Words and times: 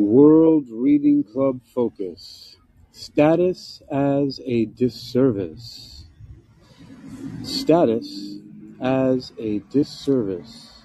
World 0.00 0.64
Reading 0.70 1.22
Club 1.22 1.60
Focus. 1.74 2.56
Status 2.90 3.82
as 3.92 4.40
a 4.46 4.64
disservice. 4.64 6.06
Status 7.42 8.38
as 8.80 9.34
a 9.38 9.58
disservice. 9.70 10.84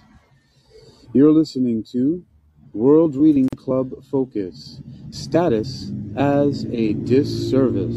You're 1.13 1.31
listening 1.31 1.85
to 1.93 2.25
World 2.73 3.15
Reading 3.15 3.47
Club 3.55 4.03
Focus. 4.03 4.81
Status 5.11 5.93
as 6.17 6.65
a 6.65 6.91
disservice. 6.91 7.95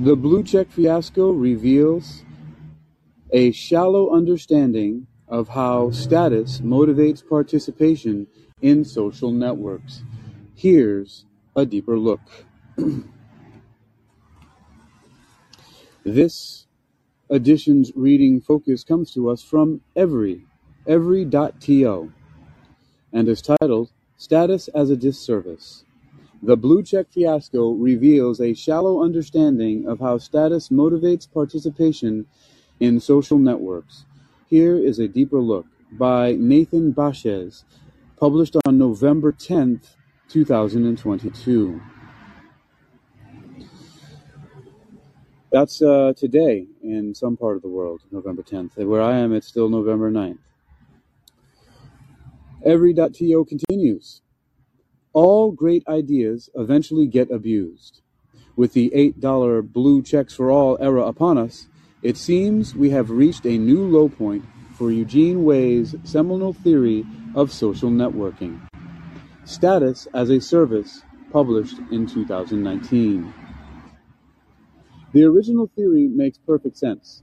The 0.00 0.14
blue 0.14 0.42
check 0.42 0.70
fiasco 0.70 1.30
reveals 1.30 2.22
a 3.32 3.50
shallow 3.52 4.14
understanding 4.14 5.06
of 5.26 5.48
how 5.48 5.90
status 5.90 6.60
motivates 6.60 7.26
participation 7.26 8.26
in 8.66 8.84
social 8.84 9.30
networks. 9.30 10.02
Here's 10.56 11.24
a 11.54 11.64
deeper 11.64 11.96
look. 11.96 12.20
this 16.04 16.66
edition's 17.30 17.92
reading 17.94 18.40
focus 18.40 18.82
comes 18.82 19.12
to 19.12 19.30
us 19.30 19.40
from 19.40 19.82
Every, 19.94 20.46
Every.to, 20.84 22.12
and 23.12 23.28
is 23.28 23.40
titled 23.40 23.92
Status 24.16 24.66
as 24.74 24.90
a 24.90 24.96
Disservice. 24.96 25.84
The 26.42 26.56
blue 26.56 26.82
check 26.82 27.06
fiasco 27.12 27.70
reveals 27.70 28.40
a 28.40 28.52
shallow 28.52 29.00
understanding 29.00 29.86
of 29.86 30.00
how 30.00 30.18
status 30.18 30.70
motivates 30.70 31.32
participation 31.32 32.26
in 32.80 32.98
social 32.98 33.38
networks. 33.38 34.06
Here 34.48 34.76
is 34.76 34.98
a 34.98 35.06
deeper 35.06 35.38
look 35.38 35.66
by 35.92 36.32
Nathan 36.32 36.92
Baschez, 36.92 37.62
published 38.16 38.56
on 38.64 38.78
November 38.78 39.30
10th, 39.32 39.94
2022. 40.28 41.80
That's 45.52 45.80
uh, 45.80 46.12
today 46.16 46.66
in 46.82 47.14
some 47.14 47.36
part 47.36 47.56
of 47.56 47.62
the 47.62 47.68
world, 47.68 48.02
November 48.10 48.42
10th. 48.42 48.76
Where 48.76 49.02
I 49.02 49.18
am, 49.18 49.32
it's 49.32 49.46
still 49.46 49.68
November 49.68 50.10
9th. 50.10 50.38
Every.to 52.64 53.44
continues. 53.44 54.22
All 55.12 55.52
great 55.52 55.86
ideas 55.86 56.50
eventually 56.54 57.06
get 57.06 57.30
abused. 57.30 58.00
With 58.56 58.72
the 58.72 58.90
$8 58.90 59.72
blue 59.72 60.02
checks 60.02 60.34
for 60.34 60.50
all 60.50 60.78
era 60.80 61.02
upon 61.02 61.36
us, 61.38 61.68
it 62.02 62.16
seems 62.16 62.74
we 62.74 62.90
have 62.90 63.10
reached 63.10 63.46
a 63.46 63.58
new 63.58 63.86
low 63.86 64.08
point 64.08 64.44
for 64.74 64.90
Eugene 64.90 65.44
Wei's 65.44 65.94
seminal 66.04 66.52
theory 66.52 67.04
of 67.36 67.52
social 67.52 67.90
networking. 67.90 68.60
Status 69.44 70.08
as 70.12 70.30
a 70.30 70.40
Service, 70.40 71.04
published 71.30 71.78
in 71.92 72.06
2019. 72.06 73.32
The 75.12 75.24
original 75.24 75.70
theory 75.76 76.08
makes 76.08 76.38
perfect 76.38 76.76
sense. 76.76 77.22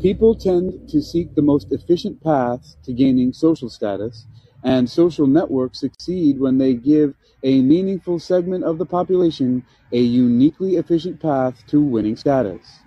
People 0.00 0.34
tend 0.34 0.88
to 0.88 1.02
seek 1.02 1.34
the 1.34 1.42
most 1.42 1.72
efficient 1.72 2.22
paths 2.22 2.76
to 2.84 2.92
gaining 2.92 3.32
social 3.32 3.68
status, 3.68 4.26
and 4.64 4.88
social 4.88 5.26
networks 5.26 5.80
succeed 5.80 6.40
when 6.40 6.58
they 6.58 6.74
give 6.74 7.14
a 7.44 7.62
meaningful 7.62 8.18
segment 8.18 8.64
of 8.64 8.78
the 8.78 8.86
population 8.86 9.64
a 9.92 10.00
uniquely 10.00 10.76
efficient 10.76 11.20
path 11.20 11.64
to 11.68 11.80
winning 11.80 12.16
status. 12.16 12.80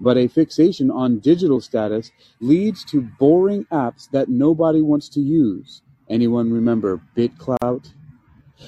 But 0.00 0.16
a 0.18 0.28
fixation 0.28 0.90
on 0.90 1.20
digital 1.20 1.60
status 1.60 2.10
leads 2.40 2.84
to 2.86 3.00
boring 3.20 3.64
apps 3.72 4.10
that 4.10 4.28
nobody 4.28 4.80
wants 4.80 5.08
to 5.10 5.20
use. 5.20 5.82
Anyone 6.08 6.52
remember 6.52 7.00
BitClout? 7.16 7.92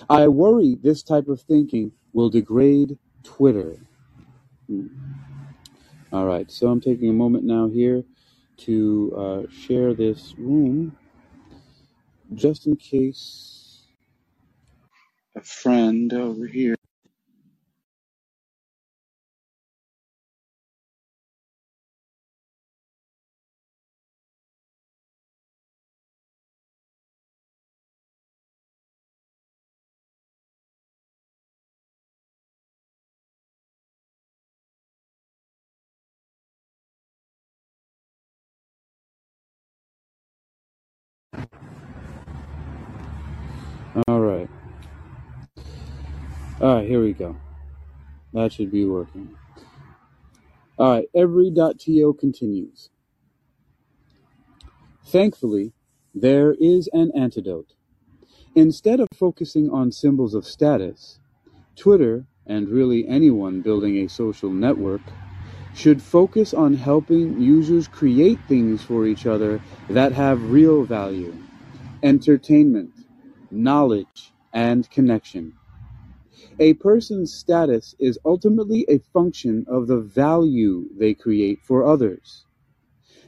I 0.08 0.28
worry 0.28 0.76
this 0.82 1.02
type 1.02 1.28
of 1.28 1.40
thinking 1.40 1.92
will 2.12 2.30
degrade 2.30 2.98
Twitter. 3.22 3.76
Hmm. 4.66 4.86
All 6.12 6.26
right, 6.26 6.50
so 6.50 6.68
I'm 6.68 6.80
taking 6.80 7.10
a 7.10 7.12
moment 7.12 7.44
now 7.44 7.68
here 7.68 8.02
to 8.58 9.14
uh, 9.16 9.50
share 9.50 9.92
this 9.92 10.34
room 10.38 10.96
just 12.34 12.66
in 12.66 12.76
case 12.76 13.82
a 15.36 15.42
friend 15.42 16.12
over 16.12 16.46
here. 16.46 16.74
All 46.58 46.76
right, 46.76 46.88
here 46.88 47.02
we 47.02 47.12
go. 47.12 47.36
That 48.32 48.50
should 48.50 48.70
be 48.70 48.86
working. 48.86 49.36
All 50.78 50.90
right, 50.90 51.08
every.to 51.14 52.14
continues. 52.14 52.88
Thankfully, 55.04 55.74
there 56.14 56.54
is 56.58 56.88
an 56.94 57.12
antidote. 57.14 57.74
Instead 58.54 59.00
of 59.00 59.08
focusing 59.14 59.68
on 59.68 59.92
symbols 59.92 60.32
of 60.32 60.46
status, 60.46 61.18
Twitter, 61.76 62.26
and 62.46 62.70
really 62.70 63.06
anyone 63.06 63.60
building 63.60 63.98
a 63.98 64.08
social 64.08 64.50
network, 64.50 65.02
should 65.74 66.00
focus 66.00 66.54
on 66.54 66.72
helping 66.72 67.38
users 67.38 67.86
create 67.86 68.38
things 68.48 68.82
for 68.82 69.06
each 69.06 69.26
other 69.26 69.60
that 69.90 70.12
have 70.12 70.50
real 70.50 70.84
value 70.84 71.36
entertainment, 72.02 72.92
knowledge, 73.50 74.32
and 74.52 74.88
connection. 74.90 75.52
A 76.58 76.72
person's 76.74 77.34
status 77.34 77.94
is 77.98 78.18
ultimately 78.24 78.86
a 78.88 78.98
function 78.98 79.66
of 79.68 79.86
the 79.86 80.00
value 80.00 80.88
they 80.96 81.12
create 81.12 81.60
for 81.62 81.84
others. 81.84 82.46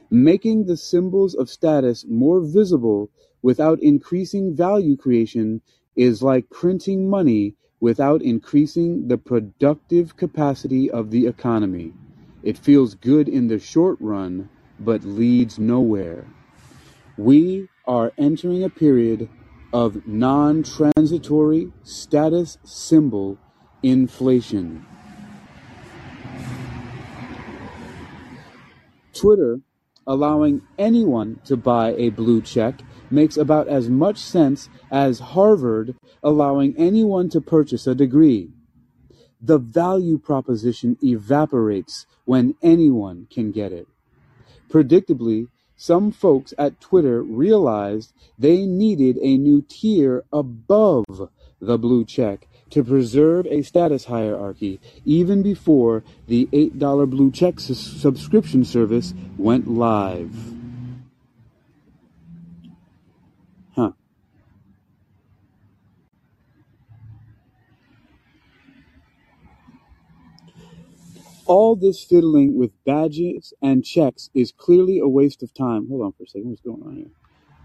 Making 0.09 0.65
the 0.65 0.75
symbols 0.75 1.35
of 1.35 1.47
status 1.47 2.05
more 2.07 2.41
visible 2.41 3.11
without 3.43 3.79
increasing 3.83 4.55
value 4.55 4.97
creation 4.97 5.61
is 5.95 6.23
like 6.23 6.49
printing 6.49 7.07
money 7.07 7.53
without 7.79 8.23
increasing 8.23 9.07
the 9.07 9.17
productive 9.17 10.17
capacity 10.17 10.89
of 10.89 11.11
the 11.11 11.27
economy. 11.27 11.93
It 12.41 12.57
feels 12.57 12.95
good 12.95 13.29
in 13.29 13.47
the 13.47 13.59
short 13.59 13.97
run, 14.01 14.49
but 14.79 15.03
leads 15.03 15.59
nowhere. 15.59 16.25
We 17.17 17.67
are 17.85 18.11
entering 18.17 18.63
a 18.63 18.69
period 18.69 19.29
of 19.73 20.07
non 20.07 20.63
transitory 20.63 21.71
status 21.83 22.57
symbol 22.63 23.37
inflation. 23.83 24.85
Twitter 29.13 29.59
allowing 30.07 30.61
anyone 30.77 31.39
to 31.45 31.55
buy 31.55 31.93
a 31.93 32.09
blue 32.09 32.41
check 32.41 32.81
makes 33.11 33.37
about 33.37 33.67
as 33.67 33.89
much 33.89 34.17
sense 34.17 34.69
as 34.91 35.19
Harvard 35.19 35.95
allowing 36.23 36.75
anyone 36.77 37.29
to 37.29 37.41
purchase 37.41 37.85
a 37.85 37.93
degree. 37.93 38.49
The 39.41 39.57
value 39.57 40.17
proposition 40.17 40.97
evaporates 41.03 42.05
when 42.25 42.55
anyone 42.61 43.27
can 43.29 43.51
get 43.51 43.71
it. 43.71 43.87
Predictably, 44.69 45.47
some 45.79 46.11
folks 46.11 46.53
at 46.57 46.81
Twitter 46.81 47.23
realized 47.23 48.13
they 48.37 48.65
needed 48.65 49.17
a 49.21 49.37
new 49.37 49.61
tier 49.61 50.25
above 50.33 51.29
the 51.61 51.77
blue 51.77 52.03
check 52.03 52.49
to 52.69 52.83
preserve 52.83 53.47
a 53.47 53.61
status 53.61 54.03
hierarchy 54.05 54.81
even 55.05 55.41
before 55.41 56.03
the 56.27 56.47
$8 56.47 57.09
blue 57.09 57.31
check 57.31 57.61
subscription 57.61 58.65
service 58.65 59.13
went 59.37 59.69
live. 59.69 60.35
Huh. 63.73 63.91
All 71.49 71.75
this 71.77 72.03
fiddling 72.05 72.57
with 72.57 72.71
badges 72.85 73.53
and 73.63 73.85
checks 73.85 74.31
is 74.35 74.53
clearly 74.53 74.99
a 74.99 75.09
waste 75.09 75.43
of 75.43 75.53
time. 75.55 75.89
Hold 75.89 76.03
on 76.03 76.13
for 76.13 76.23
a 76.25 76.27
second. 76.27 76.49
What's 76.51 76.61
going 76.61 76.83
on 76.83 76.97
here? 76.97 77.11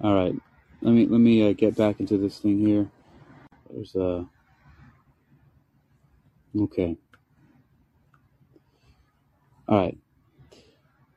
All 0.02 0.14
right. 0.14 0.34
Let 0.82 0.94
me 0.94 1.06
let 1.06 1.20
me 1.20 1.48
uh, 1.48 1.54
get 1.54 1.76
back 1.76 2.00
into 2.00 2.18
this 2.18 2.40
thing 2.40 2.60
here. 2.60 2.90
There's 3.70 3.94
a 3.96 4.04
uh, 4.04 4.24
Okay. 6.60 6.98
All 9.68 9.78
right. 9.78 9.98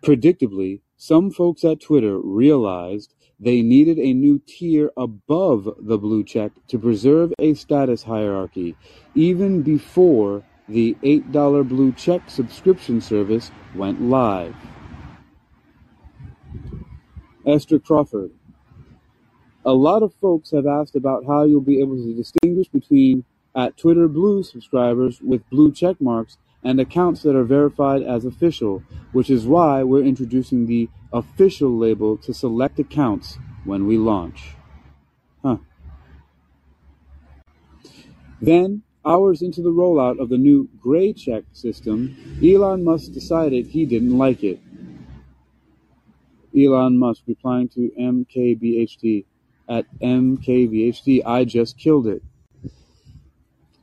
Predictably, 0.03 0.81
some 0.97 1.31
folks 1.31 1.65
at 1.65 1.81
Twitter 1.81 2.19
realized 2.19 3.13
They 3.39 3.61
needed 3.61 3.99
a 3.99 4.13
new 4.13 4.41
tier 4.47 4.91
above 4.97 5.69
the 5.79 5.99
blue 5.99 6.23
check 6.25 6.53
to 6.69 6.79
preserve 6.79 7.33
a 7.39 7.53
status 7.55 8.03
hierarchy, 8.03 8.75
even 9.15 9.63
before 9.63 10.43
the 10.67 10.95
$8 11.03 11.67
blue 11.67 11.91
check 11.93 12.29
subscription 12.29 13.01
service 13.01 13.51
went 13.75 14.01
live. 14.01 14.55
Esther 17.45 17.79
Crawford. 17.79 18.31
A 19.65 19.73
lot 19.73 20.03
of 20.03 20.13
folks 20.21 20.51
have 20.51 20.65
asked 20.65 20.95
about 20.95 21.25
how 21.25 21.43
you'll 21.43 21.61
be 21.61 21.79
able 21.79 21.95
to 21.95 22.13
distinguish 22.13 22.67
between 22.67 23.23
at 23.55 23.77
Twitter 23.77 24.07
Blue 24.07 24.43
subscribers 24.43 25.21
with 25.21 25.49
blue 25.49 25.71
check 25.71 25.99
marks 25.99 26.37
and 26.63 26.79
accounts 26.79 27.23
that 27.23 27.35
are 27.35 27.43
verified 27.43 28.01
as 28.01 28.25
official, 28.25 28.83
which 29.13 29.29
is 29.29 29.45
why 29.45 29.83
we're 29.83 30.03
introducing 30.03 30.65
the 30.65 30.89
official 31.13 31.75
label 31.77 32.17
to 32.17 32.33
select 32.33 32.79
accounts 32.79 33.37
when 33.63 33.87
we 33.87 33.97
launch. 33.97 34.55
Huh. 35.41 35.57
Then, 38.41 38.83
hours 39.05 39.41
into 39.41 39.61
the 39.61 39.71
rollout 39.71 40.19
of 40.19 40.29
the 40.29 40.37
new 40.37 40.69
gray 40.81 41.13
check 41.13 41.43
system, 41.53 42.15
Elon 42.43 42.83
Musk 42.83 43.11
decided 43.13 43.67
he 43.67 43.85
didn't 43.85 44.17
like 44.17 44.43
it. 44.43 44.59
Elon 46.57 46.97
Musk 46.97 47.23
replying 47.27 47.69
to 47.69 47.91
MKBHD 47.99 49.25
at 49.69 49.85
MKBHD, 49.99 51.25
I 51.25 51.43
just 51.43 51.77
killed 51.77 52.07
it. 52.07 52.23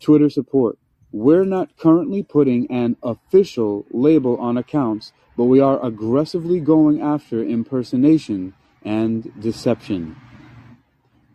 Twitter 0.01 0.31
support. 0.31 0.79
We're 1.13 1.45
not 1.45 1.77
currently 1.77 2.23
putting 2.23 2.71
an 2.71 2.97
official 3.03 3.87
label 3.91 4.37
on 4.39 4.57
accounts, 4.57 5.13
but 5.37 5.45
we 5.45 5.61
are 5.61 5.85
aggressively 5.85 6.59
going 6.59 7.01
after 7.01 7.45
impersonation 7.45 8.55
and 8.83 9.31
deception. 9.41 10.17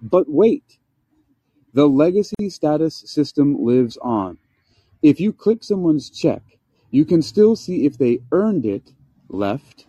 But 0.01 0.25
wait, 0.29 0.78
the 1.73 1.87
legacy 1.87 2.49
status 2.49 2.95
system 3.05 3.63
lives 3.63 3.97
on. 3.97 4.37
If 5.01 5.19
you 5.19 5.31
click 5.31 5.63
someone's 5.63 6.09
check, 6.09 6.43
you 6.91 7.05
can 7.05 7.21
still 7.21 7.55
see 7.55 7.85
if 7.85 7.97
they 7.97 8.19
earned 8.31 8.65
it, 8.65 8.91
left, 9.29 9.85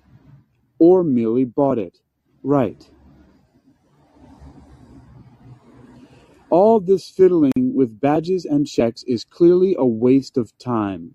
or 0.78 1.02
merely 1.02 1.44
bought 1.44 1.78
it, 1.78 1.98
right. 2.42 2.88
All 6.50 6.80
this 6.80 7.08
fiddling 7.08 7.74
with 7.74 8.00
badges 8.00 8.44
and 8.44 8.66
checks 8.66 9.02
is 9.04 9.24
clearly 9.24 9.74
a 9.78 9.86
waste 9.86 10.36
of 10.36 10.56
time. 10.58 11.14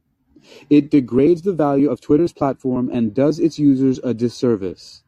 It 0.70 0.92
degrades 0.92 1.42
the 1.42 1.54
value 1.54 1.90
of 1.90 2.02
Twitter's 2.02 2.34
platform 2.34 2.90
and 2.92 3.14
does 3.14 3.40
its 3.40 3.58
users 3.58 4.00
a 4.04 4.14
disservice. 4.14 5.05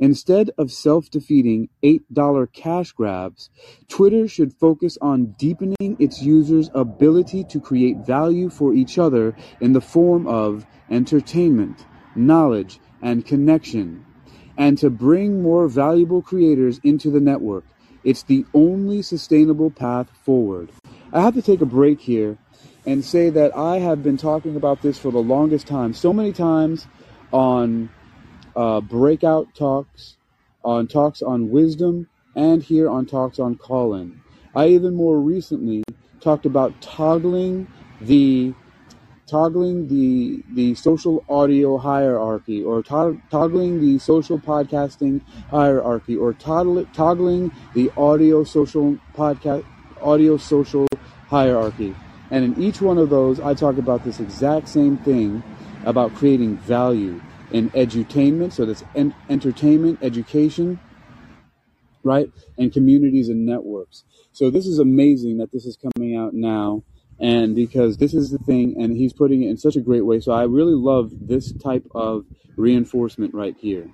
Instead 0.00 0.50
of 0.56 0.72
self-defeating 0.72 1.68
$8 1.82 2.52
cash 2.54 2.90
grabs, 2.92 3.50
Twitter 3.86 4.26
should 4.26 4.54
focus 4.54 4.96
on 5.02 5.34
deepening 5.38 5.96
its 5.98 6.22
users' 6.22 6.70
ability 6.74 7.44
to 7.44 7.60
create 7.60 7.98
value 7.98 8.48
for 8.48 8.72
each 8.72 8.98
other 8.98 9.36
in 9.60 9.74
the 9.74 9.80
form 9.80 10.26
of 10.26 10.64
entertainment, 10.90 11.84
knowledge, 12.16 12.80
and 13.02 13.26
connection, 13.26 14.04
and 14.56 14.78
to 14.78 14.88
bring 14.88 15.42
more 15.42 15.68
valuable 15.68 16.22
creators 16.22 16.80
into 16.82 17.10
the 17.10 17.20
network. 17.20 17.64
It's 18.02 18.22
the 18.22 18.46
only 18.54 19.02
sustainable 19.02 19.70
path 19.70 20.08
forward. 20.24 20.70
I 21.12 21.20
have 21.20 21.34
to 21.34 21.42
take 21.42 21.60
a 21.60 21.66
break 21.66 22.00
here 22.00 22.38
and 22.86 23.04
say 23.04 23.28
that 23.28 23.54
I 23.54 23.80
have 23.80 24.02
been 24.02 24.16
talking 24.16 24.56
about 24.56 24.80
this 24.80 24.98
for 24.98 25.12
the 25.12 25.18
longest 25.18 25.66
time, 25.66 25.92
so 25.92 26.10
many 26.10 26.32
times 26.32 26.86
on 27.32 27.90
uh, 28.60 28.80
breakout 28.82 29.54
talks, 29.54 30.16
on 30.62 30.86
talks 30.86 31.22
on 31.22 31.50
wisdom, 31.50 32.06
and 32.36 32.62
here 32.62 32.90
on 32.90 33.06
talks 33.06 33.38
on 33.38 33.54
Callin. 33.56 34.20
I 34.54 34.68
even 34.68 34.94
more 34.94 35.18
recently 35.18 35.82
talked 36.20 36.44
about 36.44 36.78
toggling 36.82 37.66
the 38.02 38.52
toggling 39.26 39.88
the 39.88 40.42
the 40.52 40.74
social 40.74 41.24
audio 41.28 41.78
hierarchy 41.78 42.62
or 42.62 42.82
to- 42.82 43.18
toggling 43.30 43.80
the 43.80 43.98
social 43.98 44.38
podcasting 44.38 45.22
hierarchy 45.50 46.16
or 46.16 46.34
toddle- 46.34 46.84
toggling 46.92 47.50
the 47.74 47.90
audio 47.96 48.44
social 48.44 48.98
podcast 49.16 49.64
audio 50.02 50.36
social 50.36 50.86
hierarchy 51.28 51.94
and 52.30 52.44
in 52.44 52.62
each 52.62 52.82
one 52.82 52.98
of 52.98 53.08
those 53.08 53.38
i 53.40 53.54
talk 53.54 53.78
about 53.78 54.04
this 54.04 54.18
exact 54.18 54.68
same 54.68 54.96
thing 54.98 55.42
about 55.84 56.12
creating 56.14 56.56
value 56.56 57.20
in 57.52 57.70
edutainment 57.70 58.52
so 58.52 58.64
that's 58.64 58.84
en- 58.94 59.14
entertainment 59.28 59.98
education 60.02 60.78
right 62.02 62.30
and 62.58 62.72
communities 62.72 63.28
and 63.28 63.44
networks. 63.46 64.04
So 64.32 64.50
this 64.50 64.66
is 64.66 64.78
amazing 64.78 65.38
that 65.38 65.52
this 65.52 65.66
is 65.66 65.76
coming 65.76 66.16
out 66.16 66.34
now 66.34 66.82
and 67.18 67.54
because 67.54 67.98
this 67.98 68.14
is 68.14 68.30
the 68.30 68.38
thing 68.38 68.80
and 68.80 68.96
he's 68.96 69.12
putting 69.12 69.42
it 69.42 69.50
in 69.50 69.56
such 69.56 69.76
a 69.76 69.80
great 69.80 70.06
way. 70.06 70.20
So 70.20 70.32
i 70.32 70.44
really 70.44 70.74
love 70.74 71.10
this 71.20 71.52
type 71.52 71.86
of 71.94 72.24
reinforcement 72.56 73.34
right 73.34 73.56
here. 73.58 73.88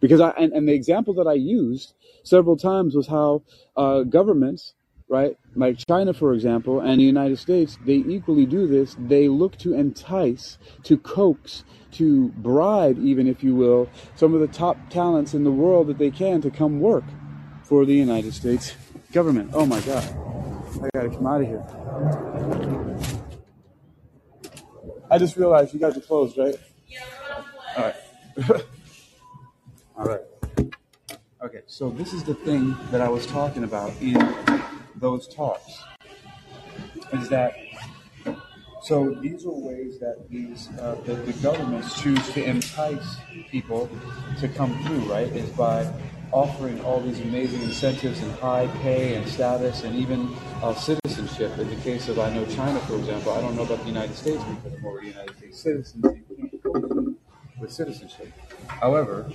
Because 0.00 0.20
i 0.20 0.30
and, 0.30 0.52
and 0.52 0.68
the 0.68 0.74
example 0.74 1.14
that 1.14 1.26
i 1.26 1.34
used 1.34 1.94
several 2.22 2.56
times 2.56 2.94
was 2.94 3.06
how 3.06 3.42
uh, 3.76 4.02
governments 4.02 4.74
right 5.08 5.36
like 5.54 5.78
china 5.88 6.12
for 6.12 6.34
example 6.34 6.80
and 6.80 7.00
the 7.00 7.04
united 7.04 7.38
states 7.38 7.78
they 7.84 7.94
equally 7.94 8.46
do 8.46 8.66
this 8.66 8.96
they 8.98 9.28
look 9.28 9.56
to 9.56 9.74
entice 9.74 10.58
to 10.82 10.96
coax 10.98 11.64
to 11.90 12.28
bribe 12.36 12.98
even 12.98 13.26
if 13.26 13.42
you 13.42 13.54
will 13.54 13.88
some 14.14 14.34
of 14.34 14.40
the 14.40 14.48
top 14.48 14.76
talents 14.90 15.34
in 15.34 15.44
the 15.44 15.50
world 15.50 15.86
that 15.86 15.98
they 15.98 16.10
can 16.10 16.40
to 16.40 16.50
come 16.50 16.80
work 16.80 17.04
for 17.62 17.84
the 17.84 17.94
united 17.94 18.34
states 18.34 18.74
government 19.12 19.50
oh 19.54 19.64
my 19.64 19.80
god 19.80 20.04
I 20.82 20.88
gotta 20.94 21.08
come 21.08 21.26
out 21.26 21.40
of 21.40 21.46
here. 21.48 21.64
I 25.10 25.18
just 25.18 25.36
realized 25.36 25.74
you 25.74 25.80
guys 25.80 25.96
are 25.96 26.00
closed, 26.00 26.38
right? 26.38 26.54
Yeah, 26.86 27.04
All 27.76 27.84
right. 27.84 27.94
All 29.96 30.04
right. 30.04 30.20
Okay, 31.42 31.62
so 31.66 31.90
this 31.90 32.12
is 32.12 32.22
the 32.22 32.34
thing 32.34 32.76
that 32.90 33.00
I 33.00 33.08
was 33.08 33.26
talking 33.26 33.64
about 33.64 33.92
in 34.00 34.14
those 34.98 35.28
talks. 35.28 35.82
Is 37.12 37.28
that 37.28 37.54
so? 38.82 39.14
These 39.14 39.46
are 39.46 39.50
ways 39.50 39.98
that 39.98 40.28
these 40.30 40.68
uh, 40.78 40.96
the, 41.04 41.14
the 41.14 41.32
governments 41.34 42.00
choose 42.00 42.28
to 42.32 42.44
entice 42.44 43.16
people 43.50 43.88
to 44.40 44.48
come 44.48 44.76
through, 44.84 45.00
right? 45.10 45.28
Is 45.28 45.50
by 45.50 45.90
offering 46.32 46.80
all 46.82 47.00
these 47.00 47.20
amazing 47.20 47.62
incentives 47.62 48.20
and 48.20 48.30
high 48.32 48.66
pay 48.82 49.14
and 49.14 49.26
status 49.26 49.84
and 49.84 49.96
even 49.96 50.34
uh, 50.62 50.74
citizenship. 50.74 51.56
In 51.58 51.68
the 51.70 51.76
case 51.76 52.08
of, 52.08 52.18
I 52.18 52.30
know 52.34 52.44
China, 52.46 52.78
for 52.80 52.96
example, 52.96 53.32
I 53.32 53.40
don't 53.40 53.56
know 53.56 53.62
about 53.62 53.80
the 53.80 53.86
United 53.86 54.14
States 54.14 54.42
because 54.44 54.78
I'm 54.78 54.84
already 54.84 55.08
United 55.08 55.36
States 55.38 55.60
citizens. 55.60 56.04
With 57.58 57.72
citizenship. 57.72 58.32
However, 58.68 59.28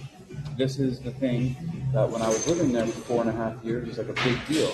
this 0.58 0.80
is 0.80 1.02
the 1.02 1.12
thing 1.12 1.56
that 1.94 2.10
when 2.10 2.22
I 2.22 2.30
was 2.30 2.48
living 2.48 2.72
there 2.72 2.86
for 2.86 3.02
four 3.02 3.22
and 3.22 3.30
a 3.30 3.34
half 3.34 3.62
years, 3.66 3.88
was 3.88 3.98
like 3.98 4.08
a 4.08 4.14
big 4.24 4.40
deal. 4.48 4.72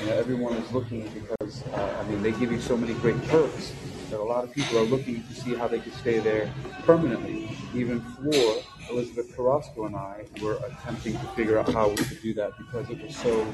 You 0.00 0.06
know, 0.06 0.12
everyone 0.14 0.54
is 0.54 0.70
looking 0.72 1.08
because, 1.08 1.62
uh, 1.68 1.96
I 2.00 2.08
mean, 2.08 2.22
they 2.22 2.32
give 2.32 2.52
you 2.52 2.60
so 2.60 2.76
many 2.76 2.94
great 2.94 3.20
perks 3.28 3.72
that 4.10 4.20
a 4.20 4.22
lot 4.22 4.44
of 4.44 4.52
people 4.52 4.78
are 4.78 4.82
looking 4.84 5.22
to 5.22 5.34
see 5.34 5.54
how 5.54 5.68
they 5.68 5.78
could 5.78 5.94
stay 5.94 6.18
there 6.18 6.52
permanently. 6.84 7.56
Even 7.74 8.00
Floor, 8.00 8.56
Elizabeth 8.90 9.34
Carrasco 9.34 9.86
and 9.86 9.96
I 9.96 10.24
were 10.42 10.58
attempting 10.66 11.14
to 11.14 11.26
figure 11.36 11.58
out 11.58 11.72
how 11.72 11.88
we 11.88 11.96
could 11.96 12.20
do 12.20 12.34
that 12.34 12.52
because 12.58 12.90
it 12.90 13.02
was 13.02 13.16
so 13.16 13.46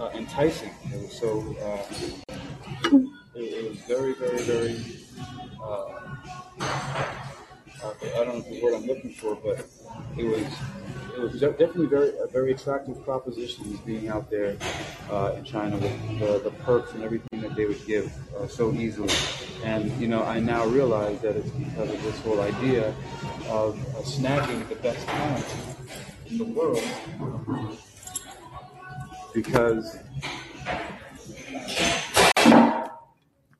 uh, 0.00 0.10
enticing. 0.14 0.70
It 0.92 1.00
was 1.00 1.18
so, 1.18 1.56
uh, 1.62 1.94
it, 3.34 3.40
it 3.40 3.70
was 3.70 3.78
very, 3.80 4.14
very, 4.14 4.42
very, 4.42 4.84
uh, 5.62 6.14
I 7.82 8.24
don't 8.24 8.28
know 8.28 8.40
the 8.40 8.60
word 8.62 8.74
I'm 8.74 8.86
looking 8.86 9.12
for, 9.12 9.34
but 9.36 9.66
it 10.16 10.24
was 10.24 10.44
it 11.14 11.20
was 11.20 11.32
de- 11.40 11.50
definitely 11.50 11.86
very 11.86 12.10
a 12.18 12.26
very 12.26 12.52
attractive 12.52 13.02
proposition 13.04 13.78
being 13.86 14.08
out 14.08 14.30
there 14.30 14.56
uh, 15.10 15.34
in 15.36 15.44
China 15.44 15.76
with 15.76 16.18
the, 16.18 16.40
the 16.40 16.50
perks 16.64 16.92
and 16.92 17.02
everything 17.02 17.40
that 17.40 17.54
they 17.54 17.66
would 17.66 17.84
give 17.86 18.12
uh, 18.36 18.46
so 18.48 18.72
easily. 18.72 19.12
And 19.64 19.90
you 20.00 20.08
know, 20.08 20.24
I 20.24 20.40
now 20.40 20.66
realize 20.66 21.20
that 21.20 21.36
it's 21.36 21.50
because 21.50 21.90
of 21.90 22.02
this 22.02 22.18
whole 22.20 22.40
idea 22.40 22.94
of 23.48 23.78
uh, 23.94 24.00
snagging 24.00 24.68
the 24.68 24.76
best 24.76 25.06
talent 25.06 25.46
in 26.26 26.38
the 26.38 26.44
world, 26.44 26.82
because 29.32 29.98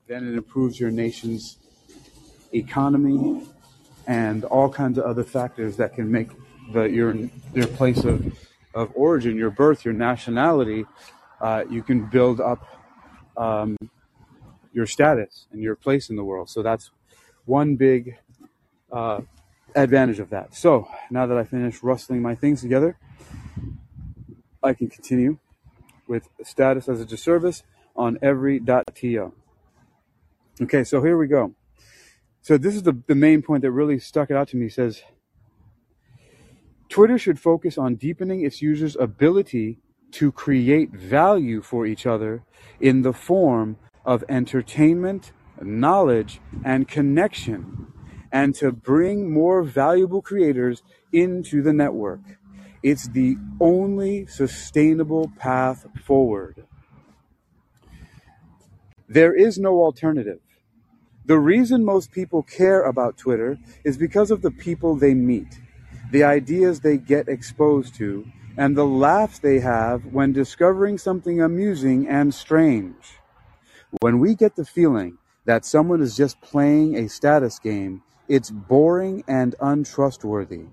then 0.07 0.27
it 0.27 0.35
improves 0.35 0.79
your 0.79 0.91
nation's 0.91 1.57
economy 2.53 3.47
and 4.07 4.43
all 4.45 4.69
kinds 4.69 4.97
of 4.97 5.05
other 5.05 5.23
factors 5.23 5.77
that 5.77 5.93
can 5.95 6.11
make 6.11 6.29
the 6.71 6.83
your 6.83 7.15
your 7.53 7.67
place 7.67 8.03
of 8.03 8.37
of 8.73 8.91
origin, 8.93 9.37
your 9.37 9.49
birth, 9.49 9.85
your 9.85 9.93
nationality, 9.93 10.85
uh, 11.41 11.63
you 11.69 11.81
can 11.81 12.05
build 12.09 12.41
up 12.41 12.65
um, 13.37 13.77
your 14.73 14.85
status 14.85 15.47
and 15.51 15.61
your 15.61 15.75
place 15.75 16.09
in 16.09 16.15
the 16.15 16.23
world. 16.23 16.49
So 16.49 16.61
that's 16.61 16.91
one 17.45 17.77
big 17.77 18.17
uh, 18.91 19.21
advantage 19.75 20.19
of 20.19 20.29
that. 20.31 20.55
So 20.55 20.89
now 21.09 21.25
that 21.25 21.37
I 21.37 21.43
finished 21.43 21.83
rustling 21.83 22.21
my 22.21 22.35
things 22.35 22.61
together, 22.61 22.97
I 24.61 24.73
can 24.73 24.89
continue 24.89 25.37
with 26.07 26.27
status 26.43 26.89
as 26.89 26.99
a 26.99 27.05
disservice 27.05 27.63
on 27.95 28.17
every 28.21 28.61
every.to. 28.67 29.33
Okay, 30.61 30.83
so 30.83 31.01
here 31.01 31.17
we 31.17 31.27
go. 31.27 31.53
So 32.41 32.57
this 32.57 32.75
is 32.75 32.83
the, 32.83 33.01
the 33.07 33.15
main 33.15 33.41
point 33.41 33.61
that 33.63 33.71
really 33.71 33.99
stuck 33.99 34.29
it 34.29 34.35
out 34.35 34.47
to 34.49 34.57
me. 34.57 34.67
It 34.67 34.73
says 34.73 35.01
Twitter 36.89 37.17
should 37.17 37.39
focus 37.39 37.77
on 37.77 37.95
deepening 37.95 38.45
its 38.45 38.61
users' 38.61 38.95
ability 38.95 39.79
to 40.11 40.31
create 40.31 40.91
value 40.91 41.61
for 41.61 41.85
each 41.85 42.05
other 42.05 42.43
in 42.79 43.01
the 43.01 43.13
form 43.13 43.77
of 44.05 44.23
entertainment, 44.29 45.31
knowledge, 45.61 46.39
and 46.63 46.87
connection, 46.87 47.87
and 48.31 48.55
to 48.55 48.71
bring 48.71 49.33
more 49.33 49.63
valuable 49.63 50.21
creators 50.21 50.83
into 51.11 51.61
the 51.61 51.73
network. 51.73 52.21
It's 52.83 53.07
the 53.07 53.37
only 53.59 54.27
sustainable 54.27 55.31
path 55.39 55.85
forward. 56.03 56.65
There 59.07 59.33
is 59.33 59.57
no 59.57 59.81
alternative. 59.81 60.39
The 61.25 61.39
reason 61.39 61.83
most 61.83 62.11
people 62.11 62.43
care 62.43 62.83
about 62.83 63.17
Twitter 63.17 63.57
is 63.83 63.97
because 63.97 64.29
of 64.29 64.43
the 64.43 64.51
people 64.51 64.95
they 64.95 65.15
meet, 65.15 65.59
the 66.11 66.23
ideas 66.23 66.79
they 66.81 66.97
get 66.97 67.27
exposed 67.27 67.95
to, 67.95 68.25
and 68.57 68.77
the 68.77 68.85
laughs 68.85 69.39
they 69.39 69.59
have 69.59 70.05
when 70.05 70.33
discovering 70.33 70.97
something 70.97 71.41
amusing 71.41 72.07
and 72.07 72.33
strange. 72.33 73.19
When 74.01 74.19
we 74.19 74.35
get 74.35 74.55
the 74.55 74.65
feeling 74.65 75.17
that 75.45 75.65
someone 75.65 76.01
is 76.01 76.17
just 76.17 76.41
playing 76.41 76.95
a 76.95 77.09
status 77.09 77.59
game, 77.59 78.03
it's 78.27 78.51
boring 78.51 79.23
and 79.27 79.55
untrustworthy. 79.61 80.65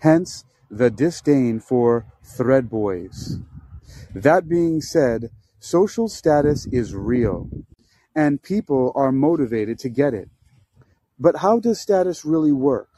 Hence, 0.00 0.44
the 0.70 0.90
disdain 0.90 1.60
for 1.60 2.06
thread 2.22 2.68
boys. 2.68 3.38
That 4.14 4.48
being 4.48 4.80
said, 4.80 5.30
social 5.60 6.08
status 6.08 6.66
is 6.66 6.94
real, 6.94 7.48
and 8.14 8.42
people 8.42 8.92
are 8.94 9.12
motivated 9.12 9.78
to 9.80 9.88
get 9.88 10.14
it. 10.14 10.28
But 11.18 11.36
how 11.36 11.60
does 11.60 11.80
status 11.80 12.24
really 12.24 12.52
work? 12.52 12.88